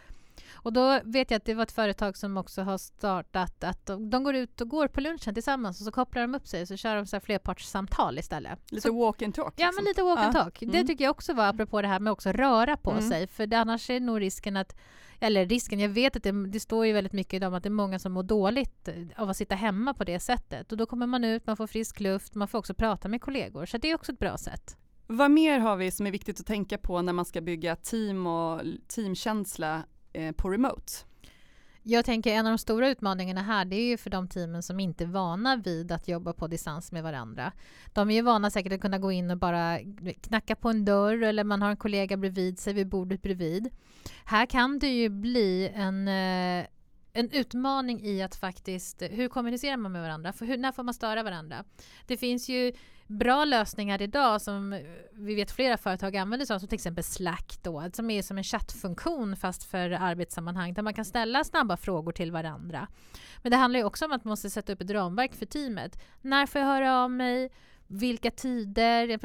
Och 0.62 0.72
då 0.72 1.00
vet 1.04 1.30
jag 1.30 1.36
att 1.38 1.44
det 1.44 1.54
var 1.54 1.62
ett 1.62 1.72
företag 1.72 2.16
som 2.16 2.36
också 2.36 2.62
har 2.62 2.78
startat 2.78 3.64
att 3.64 3.86
de, 3.86 4.10
de 4.10 4.24
går 4.24 4.34
ut 4.34 4.60
och 4.60 4.68
går 4.68 4.88
på 4.88 5.00
lunchen 5.00 5.34
tillsammans 5.34 5.80
och 5.80 5.84
så 5.84 5.92
kopplar 5.92 6.22
de 6.22 6.34
upp 6.34 6.46
sig 6.46 6.62
och 6.62 6.68
så 6.68 6.76
kör 6.76 6.96
de 6.96 7.06
så 7.06 7.16
här 7.16 7.20
flerpartssamtal 7.20 8.18
istället. 8.18 8.72
Lite 8.72 8.88
så, 8.88 9.04
walk 9.04 9.22
and 9.22 9.34
talk. 9.34 9.54
Ja, 9.56 9.66
liksom. 9.66 9.84
men 9.84 9.84
lite 9.84 10.02
walk 10.02 10.18
and 10.18 10.32
talk. 10.32 10.62
Mm. 10.62 10.72
Det 10.72 10.84
tycker 10.84 11.04
jag 11.04 11.10
också 11.10 11.34
var 11.34 11.46
apropå 11.46 11.82
det 11.82 11.88
här 11.88 12.00
med 12.00 12.12
också 12.12 12.32
röra 12.32 12.76
på 12.76 12.90
mm. 12.90 13.08
sig. 13.08 13.26
För 13.26 13.46
det, 13.46 13.58
annars 13.58 13.90
är 13.90 14.00
nog 14.00 14.20
risken 14.20 14.56
att 14.56 14.76
eller 15.20 15.46
risken, 15.46 15.80
jag 15.80 15.88
vet 15.88 16.16
att 16.16 16.22
det, 16.22 16.46
det 16.46 16.60
står 16.60 16.86
ju 16.86 16.92
väldigt 16.92 17.12
mycket 17.12 17.42
om 17.42 17.54
att 17.54 17.62
det 17.62 17.68
är 17.68 17.70
många 17.70 17.98
som 17.98 18.12
mår 18.12 18.22
dåligt 18.22 18.88
av 19.16 19.30
att 19.30 19.36
sitta 19.36 19.54
hemma 19.54 19.94
på 19.94 20.04
det 20.04 20.20
sättet. 20.20 20.72
Och 20.72 20.78
då 20.78 20.86
kommer 20.86 21.06
man 21.06 21.24
ut, 21.24 21.46
man 21.46 21.56
får 21.56 21.66
frisk 21.66 22.00
luft, 22.00 22.34
man 22.34 22.48
får 22.48 22.58
också 22.58 22.74
prata 22.74 23.08
med 23.08 23.22
kollegor. 23.22 23.66
Så 23.66 23.78
det 23.78 23.90
är 23.90 23.94
också 23.94 24.12
ett 24.12 24.18
bra 24.18 24.38
sätt. 24.38 24.76
Vad 25.06 25.30
mer 25.30 25.58
har 25.58 25.76
vi 25.76 25.90
som 25.90 26.06
är 26.06 26.10
viktigt 26.10 26.40
att 26.40 26.46
tänka 26.46 26.78
på 26.78 27.02
när 27.02 27.12
man 27.12 27.24
ska 27.24 27.40
bygga 27.40 27.76
team 27.76 28.26
och 28.26 28.60
teamkänsla 28.88 29.82
eh, 30.12 30.32
på 30.32 30.50
remote? 30.50 30.92
Jag 31.82 32.04
tänker 32.04 32.30
en 32.30 32.46
av 32.46 32.52
de 32.52 32.58
stora 32.58 32.88
utmaningarna 32.88 33.42
här 33.42 33.64
det 33.64 33.76
är 33.76 33.88
ju 33.88 33.96
för 33.96 34.10
de 34.10 34.28
teamen 34.28 34.62
som 34.62 34.80
inte 34.80 35.04
är 35.04 35.08
vana 35.08 35.56
vid 35.56 35.92
att 35.92 36.08
jobba 36.08 36.32
på 36.32 36.46
distans 36.46 36.92
med 36.92 37.02
varandra. 37.02 37.52
De 37.92 38.10
är 38.10 38.14
ju 38.14 38.22
vana 38.22 38.50
säkert 38.50 38.72
att 38.72 38.80
kunna 38.80 38.98
gå 38.98 39.12
in 39.12 39.30
och 39.30 39.38
bara 39.38 39.78
knacka 40.20 40.56
på 40.56 40.68
en 40.68 40.84
dörr 40.84 41.22
eller 41.22 41.44
man 41.44 41.62
har 41.62 41.70
en 41.70 41.76
kollega 41.76 42.16
bredvid 42.16 42.58
sig 42.58 42.72
vid 42.72 42.88
bordet 42.88 43.22
bredvid. 43.22 43.68
Här 44.24 44.46
kan 44.46 44.78
det 44.78 44.88
ju 44.88 45.08
bli 45.08 45.72
en 45.74 46.08
eh, 46.08 46.66
en 47.12 47.30
utmaning 47.30 48.00
i 48.04 48.22
att 48.22 48.36
faktiskt, 48.36 49.02
eh, 49.02 49.08
hur 49.08 49.28
kommunicerar 49.28 49.76
man 49.76 49.92
med 49.92 50.02
varandra? 50.02 50.32
För 50.32 50.46
hur, 50.46 50.58
när 50.58 50.72
får 50.72 50.82
man 50.82 50.94
störa 50.94 51.22
varandra? 51.22 51.64
Det 52.06 52.16
finns 52.16 52.48
ju 52.48 52.72
bra 53.06 53.44
lösningar 53.44 54.02
idag 54.02 54.42
som 54.42 54.72
eh, 54.72 54.80
vi 55.12 55.34
vet 55.34 55.50
flera 55.50 55.76
företag 55.76 56.16
använder 56.16 56.46
sig 56.46 56.54
av, 56.54 56.58
som 56.58 56.68
till 56.68 56.76
exempel 56.76 57.04
Slack 57.04 57.58
då, 57.62 57.90
som 57.92 58.10
är 58.10 58.22
som 58.22 58.38
en 58.38 58.44
chattfunktion 58.44 59.36
fast 59.36 59.64
för 59.64 59.90
arbetssammanhang 59.90 60.74
där 60.74 60.82
man 60.82 60.94
kan 60.94 61.04
ställa 61.04 61.44
snabba 61.44 61.76
frågor 61.76 62.12
till 62.12 62.32
varandra. 62.32 62.88
Men 63.42 63.50
det 63.50 63.56
handlar 63.56 63.80
ju 63.80 63.84
också 63.84 64.04
om 64.04 64.12
att 64.12 64.24
man 64.24 64.30
måste 64.30 64.50
sätta 64.50 64.72
upp 64.72 64.80
ett 64.80 64.90
ramverk 64.90 65.34
för 65.34 65.46
teamet. 65.46 66.02
När 66.20 66.46
får 66.46 66.60
jag 66.60 66.68
höra 66.68 66.96
av 66.96 67.10
mig? 67.10 67.50
Vilka 67.86 68.30
tider? 68.30 69.18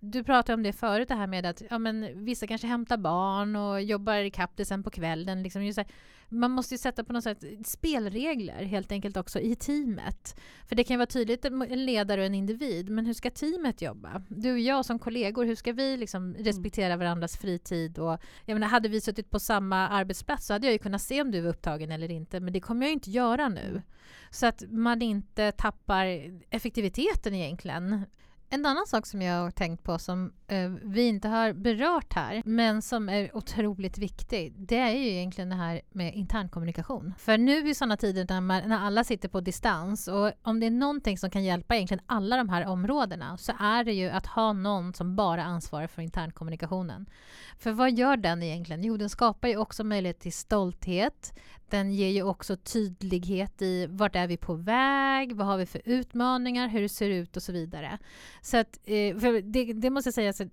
Du 0.00 0.24
pratade 0.24 0.54
om 0.54 0.62
det 0.62 0.72
förut, 0.72 1.08
det 1.08 1.14
här 1.14 1.26
med 1.26 1.46
att 1.46 1.62
ja, 1.70 1.78
men, 1.78 2.24
vissa 2.24 2.46
kanske 2.46 2.66
hämtar 2.66 2.96
barn 2.96 3.56
och 3.56 3.82
jobbar 3.82 4.14
ikapp 4.14 4.56
det 4.56 4.64
sen 4.64 4.82
på 4.82 4.90
kvällen. 4.90 5.42
Liksom, 5.42 5.62
här, 5.62 5.86
man 6.28 6.50
måste 6.50 6.74
ju 6.74 6.78
sätta 6.78 7.04
på 7.04 7.12
något 7.12 7.24
sätt 7.24 7.44
spelregler 7.64 8.64
helt 8.64 8.92
enkelt 8.92 9.16
också 9.16 9.40
i 9.40 9.56
teamet. 9.56 10.40
För 10.66 10.76
det 10.76 10.84
kan 10.84 10.98
vara 10.98 11.06
tydligt 11.06 11.44
en 11.44 11.84
ledare 11.86 12.20
och 12.20 12.26
en 12.26 12.34
individ, 12.34 12.90
men 12.90 13.06
hur 13.06 13.14
ska 13.14 13.30
teamet 13.30 13.82
jobba? 13.82 14.22
Du 14.28 14.52
och 14.52 14.58
jag 14.58 14.84
som 14.84 14.98
kollegor, 14.98 15.44
hur 15.44 15.54
ska 15.54 15.72
vi 15.72 15.96
liksom 15.96 16.30
mm. 16.30 16.44
respektera 16.44 16.96
varandras 16.96 17.36
fritid? 17.36 17.98
Och, 17.98 18.18
jag 18.44 18.54
menar, 18.54 18.68
hade 18.68 18.88
vi 18.88 19.00
suttit 19.00 19.30
på 19.30 19.40
samma 19.40 19.88
arbetsplats 19.88 20.46
så 20.46 20.52
hade 20.52 20.66
jag 20.66 20.72
ju 20.72 20.78
kunnat 20.78 21.02
se 21.02 21.22
om 21.22 21.30
du 21.30 21.40
var 21.40 21.50
upptagen 21.50 21.90
eller 21.90 22.10
inte, 22.10 22.40
men 22.40 22.52
det 22.52 22.60
kommer 22.60 22.86
jag 22.86 22.92
inte 22.92 23.10
göra 23.10 23.48
nu. 23.48 23.68
Mm. 23.68 23.82
Så 24.30 24.46
att 24.46 24.62
man 24.70 25.02
inte 25.02 25.52
tappar 25.52 26.06
effektiviteten 26.50 27.34
egentligen. 27.34 28.04
En 28.50 28.66
annan 28.66 28.86
sak 28.86 29.06
som 29.06 29.22
jag 29.22 29.42
har 29.42 29.50
tänkt 29.50 29.84
på 29.84 29.98
som 29.98 30.32
eh, 30.46 30.68
vi 30.82 31.02
inte 31.02 31.28
har 31.28 31.52
berört 31.52 32.12
här, 32.12 32.42
men 32.44 32.82
som 32.82 33.08
är 33.08 33.36
otroligt 33.36 33.98
viktig, 33.98 34.54
det 34.56 34.78
är 34.78 34.90
ju 34.90 35.08
egentligen 35.08 35.48
det 35.48 35.56
här 35.56 35.80
med 35.90 36.14
internkommunikation. 36.14 37.14
För 37.18 37.38
nu 37.38 37.68
i 37.68 37.74
sådana 37.74 37.96
tider 37.96 38.26
när, 38.28 38.40
man, 38.40 38.68
när 38.68 38.78
alla 38.78 39.04
sitter 39.04 39.28
på 39.28 39.40
distans 39.40 40.08
och 40.08 40.32
om 40.42 40.60
det 40.60 40.66
är 40.66 40.70
någonting 40.70 41.18
som 41.18 41.30
kan 41.30 41.44
hjälpa 41.44 41.74
egentligen 41.74 42.04
alla 42.06 42.36
de 42.36 42.48
här 42.48 42.66
områdena 42.66 43.36
så 43.36 43.52
är 43.58 43.84
det 43.84 43.92
ju 43.92 44.08
att 44.08 44.26
ha 44.26 44.52
någon 44.52 44.94
som 44.94 45.16
bara 45.16 45.44
ansvarar 45.44 45.86
för 45.86 46.02
internkommunikationen. 46.02 47.06
För 47.58 47.72
vad 47.72 47.92
gör 47.92 48.16
den 48.16 48.42
egentligen? 48.42 48.84
Jo, 48.84 48.96
den 48.96 49.10
skapar 49.10 49.48
ju 49.48 49.56
också 49.56 49.84
möjlighet 49.84 50.20
till 50.20 50.32
stolthet. 50.32 51.32
Den 51.70 51.92
ger 51.92 52.08
ju 52.08 52.22
också 52.22 52.56
tydlighet 52.56 53.62
i 53.62 53.86
vart 53.86 54.16
är 54.16 54.26
vi 54.26 54.36
på 54.36 54.54
väg, 54.54 55.36
vad 55.36 55.46
har 55.46 55.56
vi 55.56 55.66
för 55.66 55.82
utmaningar, 55.84 56.68
hur 56.68 56.80
det 56.80 56.88
ser 56.88 57.10
ut 57.10 57.36
och 57.36 57.42
så 57.42 57.52
vidare. 57.52 57.98
Så 58.42 58.56
att, 58.56 58.78
eh, 58.84 59.16
det, 59.42 59.72
det, 59.72 59.90
måste 59.90 60.08
jag 60.08 60.14
säga, 60.14 60.32
så 60.32 60.44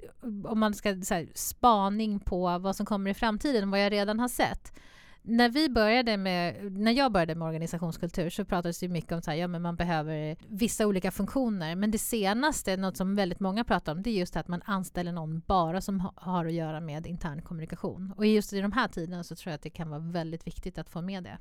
om 0.43 0.59
man 0.59 0.73
ska 0.73 1.01
så 1.01 1.13
här, 1.13 1.27
spaning 1.33 2.19
på 2.19 2.57
vad 2.59 2.75
som 2.75 2.85
kommer 2.85 3.11
i 3.11 3.13
framtiden, 3.13 3.71
vad 3.71 3.79
jag 3.79 3.91
redan 3.91 4.19
har 4.19 4.27
sett 4.27 4.73
när 5.27 5.49
vi 5.49 5.69
började 5.69 6.17
med, 6.17 6.71
när 6.71 6.91
jag 6.91 7.11
började 7.11 7.35
med 7.35 7.45
organisationskultur 7.45 8.29
så 8.29 8.45
pratades 8.45 8.79
det 8.79 8.87
mycket 8.87 9.11
om 9.11 9.17
att 9.17 9.37
ja, 9.37 9.47
man 9.47 9.75
behöver 9.75 10.37
vissa 10.47 10.87
olika 10.87 11.11
funktioner. 11.11 11.75
Men 11.75 11.91
det 11.91 11.97
senaste, 11.97 12.77
något 12.77 12.97
som 12.97 13.15
väldigt 13.15 13.39
många 13.39 13.63
pratar 13.63 13.91
om, 13.91 14.01
det 14.01 14.09
är 14.09 14.19
just 14.19 14.35
att 14.35 14.47
man 14.47 14.61
anställer 14.65 15.11
någon 15.11 15.39
bara 15.39 15.81
som 15.81 16.11
har 16.15 16.45
att 16.45 16.53
göra 16.53 16.79
med 16.79 17.07
intern 17.07 17.41
kommunikation. 17.41 18.13
Och 18.17 18.25
just 18.25 18.53
i 18.53 18.61
de 18.61 18.71
här 18.71 18.87
tiderna 18.87 19.23
så 19.23 19.35
tror 19.35 19.51
jag 19.51 19.55
att 19.55 19.61
det 19.61 19.69
kan 19.69 19.89
vara 19.89 19.99
väldigt 19.99 20.47
viktigt 20.47 20.77
att 20.77 20.89
få 20.89 21.01
med 21.01 21.23
det. 21.23 21.37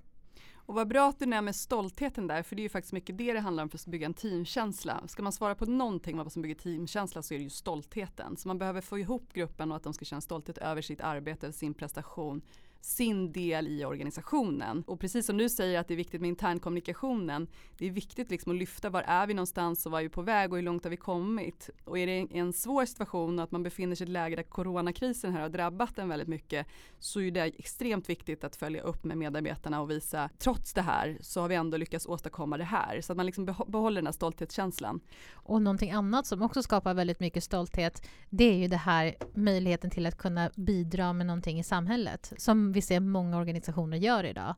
Och 0.66 0.74
vad 0.74 0.88
bra 0.88 1.08
att 1.08 1.18
du 1.18 1.26
nämner 1.26 1.52
stoltheten 1.52 2.26
där, 2.26 2.42
för 2.42 2.56
det 2.56 2.60
är 2.60 2.64
ju 2.64 2.68
faktiskt 2.68 2.92
mycket 2.92 3.18
det 3.18 3.32
det 3.32 3.40
handlar 3.40 3.62
om 3.62 3.68
för 3.68 3.78
att 3.78 3.86
bygga 3.86 4.06
en 4.06 4.14
teamkänsla. 4.14 5.02
Ska 5.06 5.22
man 5.22 5.32
svara 5.32 5.54
på 5.54 5.64
någonting 5.66 6.16
vad 6.16 6.32
som 6.32 6.42
bygger 6.42 6.54
teamkänsla 6.54 7.22
så 7.22 7.34
är 7.34 7.38
det 7.38 7.44
ju 7.44 7.50
stoltheten. 7.50 8.36
Så 8.36 8.48
man 8.48 8.58
behöver 8.58 8.80
få 8.80 8.98
ihop 8.98 9.32
gruppen 9.32 9.70
och 9.70 9.76
att 9.76 9.82
de 9.82 9.92
ska 9.94 10.04
känna 10.04 10.20
stolthet 10.20 10.58
över 10.58 10.82
sitt 10.82 11.00
arbete, 11.00 11.52
sin 11.52 11.74
prestation, 11.74 12.42
sin 12.84 13.32
del 13.32 13.68
i 13.68 13.84
organisationen. 13.84 14.84
Och 14.86 15.00
precis 15.00 15.26
som 15.26 15.36
du 15.36 15.48
säger 15.48 15.80
att 15.80 15.88
det 15.88 15.94
är 15.94 15.96
viktigt 15.96 16.20
med 16.20 16.28
internkommunikationen, 16.28 17.46
det 17.78 17.86
är 17.86 17.90
viktigt 17.90 18.30
liksom 18.30 18.52
att 18.52 18.58
lyfta 18.58 18.90
var 18.90 19.02
är 19.02 19.26
vi 19.26 19.34
någonstans 19.34 19.86
och 19.86 19.92
var 19.92 19.98
är 19.98 20.02
vi 20.02 20.08
på 20.08 20.22
väg 20.22 20.52
och 20.52 20.58
hur 20.58 20.62
långt 20.62 20.84
har 20.84 20.90
vi 20.90 20.96
kommit? 20.96 21.70
Och 21.84 21.98
är 21.98 22.06
det 22.06 22.26
en 22.38 22.52
svår 22.52 22.84
situation 22.84 23.38
och 23.38 23.44
att 23.44 23.50
man 23.50 23.62
befinner 23.62 23.96
sig 23.96 24.04
i 24.04 24.08
ett 24.08 24.12
läge 24.12 24.36
där 24.36 24.42
coronakrisen 24.42 25.32
här 25.32 25.40
har 25.40 25.48
drabbat 25.48 25.98
en 25.98 26.08
väldigt 26.08 26.28
mycket 26.28 26.66
så 26.98 27.20
är 27.20 27.30
det 27.30 27.40
extremt 27.40 28.08
viktigt 28.08 28.44
att 28.44 28.56
följa 28.56 28.82
upp 28.82 29.04
med 29.04 29.16
medarbetarna 29.16 29.80
och 29.80 29.90
visa 29.90 30.30
trots 30.38 30.72
det 30.72 30.82
här 30.82 31.18
så 31.20 31.40
har 31.40 31.48
vi 31.48 31.54
ändå 31.54 31.76
lyckats 31.76 32.06
åstadkomma 32.06 32.56
det 32.56 32.64
här 32.64 33.00
så 33.00 33.12
att 33.12 33.16
man 33.16 33.26
liksom 33.26 33.44
behåller 33.44 34.00
den 34.00 34.06
här 34.06 34.12
stolthetskänslan. 34.12 35.00
Och 35.32 35.62
någonting 35.62 35.90
annat 35.90 36.26
som 36.26 36.42
också 36.42 36.62
skapar 36.62 36.94
väldigt 36.94 37.20
mycket 37.20 37.44
stolthet 37.44 38.08
det 38.30 38.44
är 38.44 38.56
ju 38.56 38.68
det 38.68 38.76
här 38.76 39.14
möjligheten 39.34 39.90
till 39.90 40.06
att 40.06 40.18
kunna 40.18 40.50
bidra 40.56 41.12
med 41.12 41.26
någonting 41.26 41.60
i 41.60 41.64
samhället 41.64 42.32
som 42.36 42.73
vi 42.74 42.82
ser 42.82 43.00
många 43.00 43.38
organisationer 43.38 43.96
gör 43.96 44.24
idag. 44.24 44.54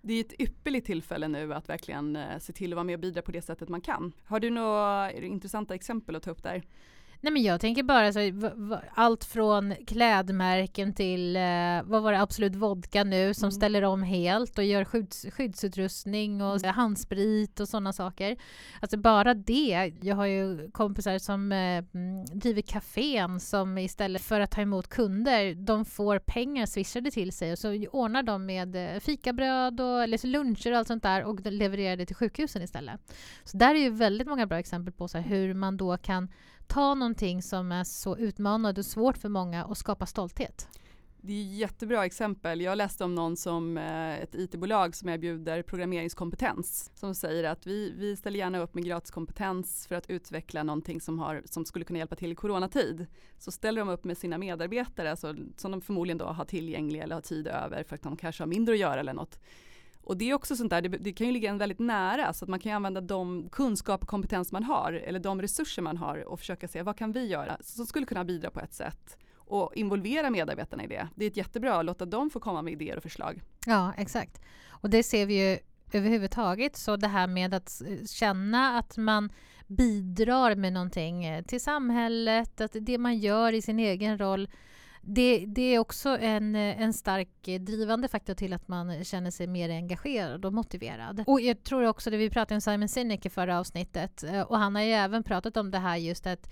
Det 0.00 0.14
är 0.14 0.20
ett 0.20 0.40
ypperligt 0.40 0.86
tillfälle 0.86 1.28
nu 1.28 1.54
att 1.54 1.68
verkligen 1.68 2.16
eh, 2.16 2.38
se 2.38 2.52
till 2.52 2.72
att 2.72 2.76
vara 2.76 2.84
med 2.84 2.94
och 2.94 3.00
bidra 3.00 3.22
på 3.22 3.32
det 3.32 3.42
sättet 3.42 3.68
man 3.68 3.80
kan. 3.80 4.12
Har 4.24 4.40
du 4.40 4.50
några 4.50 5.12
intressanta 5.12 5.74
exempel 5.74 6.16
att 6.16 6.22
ta 6.22 6.30
upp 6.30 6.42
där? 6.42 6.62
Nej 7.24 7.32
men 7.32 7.42
jag 7.42 7.60
tänker 7.60 7.82
bara 7.82 8.12
så, 8.12 8.20
allt 8.94 9.24
från 9.24 9.74
klädmärken 9.86 10.94
till, 10.94 11.36
eh, 11.36 11.82
vad 11.84 12.02
var 12.02 12.12
det, 12.12 12.20
Absolut 12.20 12.54
Vodka 12.54 13.04
nu 13.04 13.34
som 13.34 13.44
mm. 13.44 13.52
ställer 13.52 13.84
om 13.84 14.02
helt 14.02 14.58
och 14.58 14.64
gör 14.64 14.84
skydds, 14.84 15.26
skyddsutrustning 15.32 16.42
och 16.42 16.56
mm. 16.56 16.74
handsprit 16.74 17.60
och 17.60 17.68
sådana 17.68 17.92
saker. 17.92 18.36
Alltså 18.80 18.96
bara 18.96 19.34
det. 19.34 19.92
Jag 20.02 20.16
har 20.16 20.26
ju 20.26 20.70
kompisar 20.70 21.18
som 21.18 21.52
eh, 21.52 21.84
mm, 21.94 22.24
driver 22.24 22.62
kafén 22.62 23.40
som 23.40 23.78
istället 23.78 24.22
för 24.22 24.40
att 24.40 24.50
ta 24.50 24.60
emot 24.60 24.88
kunder, 24.88 25.54
de 25.54 25.84
får 25.84 26.18
pengar 26.18 26.66
swishade 26.66 27.10
till 27.10 27.32
sig 27.32 27.52
och 27.52 27.58
så 27.58 27.86
ordnar 27.90 28.22
de 28.22 28.46
med 28.46 28.76
eh, 28.76 29.00
fikabröd 29.00 29.80
och 29.80 30.02
eller 30.02 30.26
luncher 30.26 30.72
och 30.72 30.78
allt 30.78 30.88
sånt 30.88 31.02
där 31.02 31.24
och 31.24 31.40
levererar 31.40 31.96
det 31.96 32.06
till 32.06 32.16
sjukhusen 32.16 32.62
istället. 32.62 33.00
Så 33.44 33.56
där 33.56 33.74
är 33.74 33.78
ju 33.78 33.90
väldigt 33.90 34.28
många 34.28 34.46
bra 34.46 34.58
exempel 34.58 34.92
på 34.92 35.08
så 35.08 35.18
här, 35.18 35.28
hur 35.28 35.54
man 35.54 35.76
då 35.76 35.96
kan 35.96 36.28
ta 36.66 36.94
någonting 36.94 37.42
som 37.42 37.72
är 37.72 37.84
så 37.84 38.16
utmanande 38.16 38.80
och 38.80 38.86
svårt 38.86 39.18
för 39.18 39.28
många 39.28 39.64
och 39.64 39.76
skapa 39.76 40.06
stolthet. 40.06 40.68
Det 41.26 41.32
är 41.32 41.42
jättebra 41.42 42.04
exempel. 42.04 42.60
Jag 42.60 42.78
läste 42.78 43.04
om 43.04 43.14
någon 43.14 43.36
som 43.36 43.78
eh, 43.78 44.14
ett 44.14 44.34
IT-bolag 44.34 44.96
som 44.96 45.08
erbjuder 45.08 45.62
programmeringskompetens 45.62 46.90
som 46.94 47.14
säger 47.14 47.44
att 47.44 47.66
vi, 47.66 47.94
vi 47.96 48.16
ställer 48.16 48.38
gärna 48.38 48.58
upp 48.58 48.74
med 48.74 48.84
gratiskompetens 48.84 49.86
för 49.86 49.94
att 49.94 50.10
utveckla 50.10 50.62
någonting 50.62 51.00
som, 51.00 51.18
har, 51.18 51.42
som 51.44 51.64
skulle 51.64 51.84
kunna 51.84 51.98
hjälpa 51.98 52.16
till 52.16 52.32
i 52.32 52.34
coronatid. 52.34 53.06
Så 53.38 53.50
ställer 53.52 53.80
de 53.80 53.88
upp 53.88 54.04
med 54.04 54.18
sina 54.18 54.38
medarbetare 54.38 55.10
alltså, 55.10 55.34
som 55.56 55.70
de 55.70 55.80
förmodligen 55.80 56.18
då 56.18 56.24
har 56.24 56.44
tillgängliga 56.44 57.02
eller 57.02 57.14
har 57.14 57.22
tid 57.22 57.46
över 57.46 57.84
för 57.84 57.94
att 57.94 58.02
de 58.02 58.16
kanske 58.16 58.42
har 58.42 58.48
mindre 58.48 58.74
att 58.74 58.80
göra 58.80 59.00
eller 59.00 59.14
något. 59.14 59.38
Och 60.04 60.16
det 60.16 60.30
är 60.30 60.34
också 60.34 60.56
sånt 60.56 60.70
där, 60.70 60.82
det, 60.82 60.88
det, 60.88 61.12
kan 61.12 61.26
ju 61.26 61.32
ligga 61.32 61.50
en 61.50 61.58
väldigt 61.58 61.78
nära 61.78 62.32
så 62.32 62.44
att 62.44 62.48
man 62.48 62.58
kan 62.58 62.72
använda 62.72 63.00
de 63.00 63.48
kunskap 63.52 64.02
och 64.02 64.08
kompetens 64.08 64.52
man 64.52 64.64
har 64.64 64.92
eller 64.92 65.20
de 65.20 65.42
resurser 65.42 65.82
man 65.82 65.96
har 65.96 66.28
och 66.28 66.38
försöka 66.38 66.68
se 66.68 66.82
vad 66.82 66.96
kan 66.96 67.12
vi 67.12 67.26
göra 67.26 67.56
som 67.60 67.86
skulle 67.86 68.06
kunna 68.06 68.24
bidra 68.24 68.50
på 68.50 68.60
ett 68.60 68.74
sätt 68.74 69.18
och 69.36 69.72
involvera 69.74 70.30
medarbetarna 70.30 70.84
i 70.84 70.86
det. 70.86 71.08
Det 71.14 71.24
är 71.24 71.30
ett 71.30 71.36
jättebra 71.36 71.74
att 71.74 71.84
låta 71.84 72.06
dem 72.06 72.30
få 72.30 72.40
komma 72.40 72.62
med 72.62 72.72
idéer 72.72 72.96
och 72.96 73.02
förslag. 73.02 73.42
Ja, 73.66 73.92
exakt. 73.96 74.42
Och 74.68 74.90
det 74.90 75.02
ser 75.02 75.26
vi 75.26 75.50
ju 75.50 75.58
överhuvudtaget. 75.92 76.76
Så 76.76 76.96
det 76.96 77.08
här 77.08 77.26
med 77.26 77.54
att 77.54 77.82
känna 78.06 78.78
att 78.78 78.96
man 78.96 79.32
bidrar 79.66 80.54
med 80.54 80.72
någonting 80.72 81.24
eh, 81.24 81.44
till 81.44 81.60
samhället, 81.60 82.60
att 82.60 82.76
det 82.80 82.98
man 82.98 83.18
gör 83.18 83.52
i 83.52 83.62
sin 83.62 83.78
egen 83.78 84.18
roll 84.18 84.48
det, 85.06 85.44
det, 85.46 85.62
är 85.62 85.78
också 85.78 86.08
en, 86.08 86.54
en 86.54 86.92
stark 86.92 87.28
drivande 87.60 88.08
faktor 88.08 88.34
till 88.34 88.52
att 88.52 88.68
man 88.68 89.04
känner 89.04 89.30
sig 89.30 89.46
mer 89.46 89.70
engagerad 89.70 90.44
och 90.44 90.52
motiverad. 90.52 91.24
Och 91.26 91.40
jag 91.40 91.62
tror 91.62 91.86
också 91.86 92.10
det 92.10 92.16
vi 92.16 92.30
pratade 92.30 92.54
om 92.54 92.60
Simon 92.60 92.88
Sinek 92.88 93.26
i 93.26 93.30
förra 93.30 93.58
avsnittet 93.58 94.22
eh, 94.24 94.40
och 94.40 94.58
han 94.58 94.74
har 94.74 94.82
ju 94.82 94.92
även 94.92 95.22
pratat 95.22 95.56
om 95.56 95.70
det 95.70 95.78
här 95.78 95.96
just 95.96 96.26
att 96.26 96.50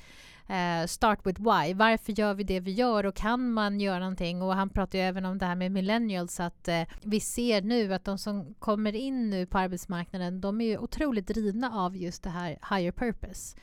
uh, 0.51 0.87
start 0.87 1.27
with 1.27 1.41
why. 1.41 1.75
Varför 1.75 2.13
gör 2.13 2.35
vi 2.35 2.45
det 2.45 2.61
vi 2.61 2.73
gör 2.73 3.07
och 3.07 3.15
kan 3.15 3.53
man 3.53 3.81
göra 3.81 3.99
någonting? 3.99 4.43
Och 4.43 4.55
han 4.55 4.69
pratar 4.69 4.99
ju 4.99 5.05
även 5.05 5.25
om 5.25 5.39
det 5.39 5.47
här 5.47 5.55
med 5.55 5.73
millennials 5.73 6.41
att 6.41 6.69
uh, 6.69 6.83
vi 7.03 7.21
ser 7.21 7.63
nu 7.63 7.95
att 7.95 8.05
de 8.05 8.19
som 8.19 8.55
kommer 8.55 8.95
in 8.95 9.31
nu 9.31 9.47
på 9.47 9.59
arbetsmarknaden 9.59 10.41
de 10.41 10.61
är 10.61 10.65
ju 10.65 10.79
otroligt 10.79 11.27
drivna 11.27 11.71
av 11.71 11.97
just 11.97 12.23
det 12.23 12.31
här 12.31 12.49
higher 12.71 12.93
purpose. 12.93 13.57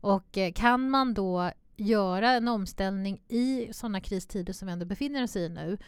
Och 0.00 0.36
uh, 0.36 0.52
kan 0.52 0.90
man 0.90 1.14
då 1.14 1.50
göra 1.76 2.30
en 2.30 2.48
omställning 2.48 3.22
i 3.28 3.68
sådana 3.72 4.00
kristider 4.00 4.52
som 4.52 4.66
vi 4.66 4.72
ändå 4.72 4.86
befinner 4.86 5.22
oss 5.22 5.36
i 5.36 5.48
nu 5.48 5.78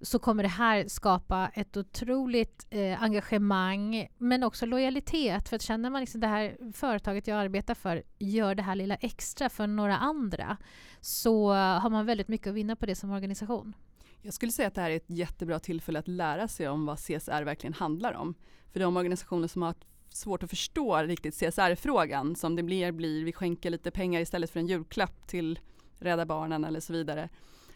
så 0.00 0.18
kommer 0.18 0.42
det 0.42 0.48
här 0.48 0.88
skapa 0.88 1.50
ett 1.54 1.76
otroligt 1.76 2.66
eh, 2.70 3.02
engagemang 3.02 4.08
men 4.18 4.42
också 4.42 4.66
lojalitet. 4.66 5.48
För 5.48 5.56
att 5.56 5.62
känner 5.62 5.90
man 5.90 6.00
liksom 6.00 6.20
det 6.20 6.26
här 6.26 6.72
företaget 6.72 7.26
jag 7.26 7.38
arbetar 7.38 7.74
för 7.74 8.02
gör 8.18 8.54
det 8.54 8.62
här 8.62 8.74
lilla 8.74 8.94
extra 8.94 9.48
för 9.48 9.66
några 9.66 9.96
andra 9.96 10.56
så 11.00 11.52
har 11.52 11.90
man 11.90 12.06
väldigt 12.06 12.28
mycket 12.28 12.46
att 12.46 12.54
vinna 12.54 12.76
på 12.76 12.86
det 12.86 12.94
som 12.94 13.10
organisation. 13.10 13.74
Jag 14.22 14.34
skulle 14.34 14.52
säga 14.52 14.68
att 14.68 14.74
det 14.74 14.80
här 14.80 14.90
är 14.90 14.96
ett 14.96 15.10
jättebra 15.10 15.58
tillfälle 15.58 15.98
att 15.98 16.08
lära 16.08 16.48
sig 16.48 16.68
om 16.68 16.86
vad 16.86 16.98
CSR 16.98 17.42
verkligen 17.42 17.74
handlar 17.74 18.12
om. 18.12 18.34
För 18.72 18.80
de 18.80 18.96
organisationer 18.96 19.48
som 19.48 19.62
har 19.62 19.74
svårt 20.16 20.42
att 20.42 20.50
förstå 20.50 20.96
riktigt 20.96 21.34
CSR-frågan 21.34 22.36
som 22.36 22.56
det 22.56 22.62
blir, 22.62 22.92
blir 22.92 23.24
vi 23.24 23.32
skänker 23.32 23.70
lite 23.70 23.90
pengar 23.90 24.20
istället 24.20 24.50
för 24.50 24.60
en 24.60 24.66
julklapp 24.66 25.26
till 25.26 25.58
Rädda 25.98 26.26
Barnen 26.26 26.64
eller 26.64 26.80
så 26.80 26.92
vidare. 26.92 27.28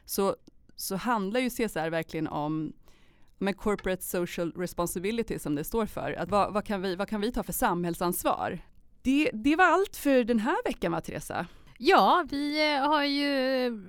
Så, 0.05 0.37
så 0.77 0.97
handlar 0.97 1.41
ju 1.41 1.51
CSR 1.51 1.91
verkligen 1.91 2.29
om 2.29 2.73
med 3.39 3.57
corporate 3.57 4.03
social 4.03 4.53
responsibility 4.53 5.39
som 5.39 5.55
det 5.55 5.65
står 5.65 5.87
för. 5.87 6.13
Att 6.13 6.29
vad, 6.29 6.53
vad, 6.53 6.65
kan 6.65 6.83
vi, 6.83 6.97
vad 6.97 7.09
kan 7.09 7.21
vi 7.21 7.33
ta 7.33 7.43
för 7.43 7.53
samhällsansvar? 7.53 8.59
Det, 9.03 9.31
det 9.33 9.57
var 9.57 9.65
allt 9.65 9.97
för 9.97 10.25
den 10.25 10.39
här 10.39 10.57
veckan 10.65 10.93
va 10.93 11.01
Teresa? 11.01 11.47
Ja, 11.79 12.27
vi 12.31 12.75
eh, 12.75 12.89
har 12.89 13.05
ju 13.05 13.89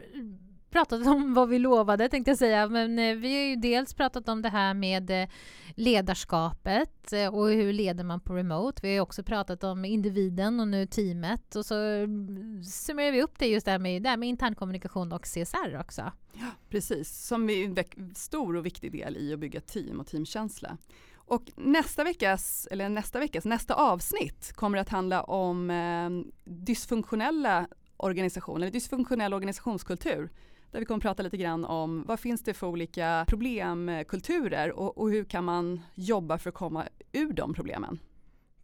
pratat 0.69 1.07
om 1.07 1.33
vad 1.33 1.49
vi 1.49 1.59
lovade 1.59 2.09
tänkte 2.09 2.31
jag 2.31 2.37
säga, 2.37 2.69
men 2.69 2.99
eh, 2.99 3.15
vi 3.15 3.35
har 3.35 3.43
ju 3.43 3.55
dels 3.55 3.93
pratat 3.93 4.29
om 4.29 4.41
det 4.41 4.49
här 4.49 4.73
med 4.73 5.09
eh, 5.09 5.29
ledarskapet 5.75 7.13
eh, 7.13 7.35
och 7.35 7.49
hur 7.49 7.73
leder 7.73 8.03
man 8.03 8.19
på 8.19 8.35
remote. 8.35 8.79
Vi 8.83 8.95
har 8.95 9.01
också 9.03 9.23
pratat 9.23 9.63
om 9.63 9.85
individen 9.85 10.59
och 10.59 10.67
nu 10.67 10.85
teamet 10.85 11.55
och 11.55 11.65
så 11.65 11.75
mm, 11.75 12.63
summerar 12.63 13.11
vi 13.11 13.21
upp 13.21 13.39
det 13.39 13.47
just 13.47 13.65
där 13.65 13.79
med, 13.79 14.03
där 14.03 14.17
med 14.17 14.29
internkommunikation 14.29 15.11
och 15.11 15.23
CSR 15.23 15.79
också. 15.79 16.11
Ja, 16.33 16.51
precis, 16.69 17.25
som 17.27 17.49
är 17.49 17.65
en 17.65 18.15
stor 18.15 18.55
och 18.55 18.65
viktig 18.65 18.91
del 18.91 19.17
i 19.17 19.33
att 19.33 19.39
bygga 19.39 19.61
team 19.61 19.99
och 19.99 20.07
teamkänsla. 20.07 20.77
Och 21.15 21.51
nästa 21.55 22.03
veckas, 22.03 22.67
eller 22.71 22.89
nästa 22.89 23.19
veckas, 23.19 23.45
nästa 23.45 23.73
avsnitt 23.73 24.51
kommer 24.55 24.77
att 24.77 24.89
handla 24.89 25.23
om 25.23 25.69
eh, 25.69 26.09
dysfunktionella 26.43 27.67
organisationer, 27.97 28.61
eller 28.61 28.71
dysfunktionell 28.71 29.33
organisationskultur 29.33 30.29
där 30.71 30.79
vi 30.79 30.85
kommer 30.85 30.97
att 30.97 31.03
prata 31.03 31.23
lite 31.23 31.37
grann 31.37 31.65
om 31.65 32.03
vad 32.07 32.19
finns 32.19 32.43
det 32.43 32.53
för 32.53 32.67
olika 32.67 33.25
problemkulturer 33.27 34.71
och, 34.71 34.97
och 34.97 35.09
hur 35.09 35.23
kan 35.25 35.43
man 35.43 35.81
jobba 35.95 36.37
för 36.37 36.49
att 36.49 36.55
komma 36.55 36.87
ur 37.11 37.33
de 37.33 37.53
problemen. 37.53 37.99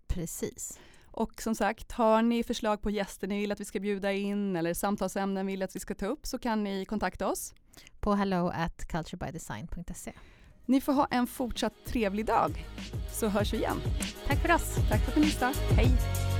Precis. 0.08 0.80
Och 1.08 1.42
som 1.42 1.56
sagt, 1.56 1.92
har 1.92 2.22
ni 2.22 2.44
förslag 2.44 2.82
på 2.82 2.90
gäster 2.90 3.28
ni 3.28 3.40
vill 3.40 3.52
att 3.52 3.60
vi 3.60 3.66
ska 3.66 3.80
bjuda 3.80 4.12
in 4.12 4.56
eller 4.56 4.74
samtalsämnen 4.74 5.48
vill 5.48 5.64
att 5.64 5.76
vi 5.76 5.80
ska 5.80 5.96
ta 5.96 6.06
upp 6.06 6.26
så 6.26 6.40
kan 6.40 6.64
ni 6.64 6.86
kontakta 6.86 7.28
oss. 7.28 7.54
På 8.00 8.14
hello 8.14 8.52
at 8.56 8.88
culturebydesign.se. 8.88 10.14
Ni 10.66 10.82
får 10.82 10.94
ha 10.94 11.08
en 11.12 11.28
fortsatt 11.28 11.74
trevlig 11.86 12.26
dag 12.26 12.66
så 13.12 13.28
hörs 13.28 13.54
vi 13.54 13.58
igen. 13.58 13.78
Tack 14.28 14.40
för 14.42 14.54
oss. 14.54 14.76
Tack 14.90 15.02
för 15.02 15.12
att 15.12 15.18
ni 15.18 15.24
lyssnade. 15.24 15.56
Hej. 15.56 16.35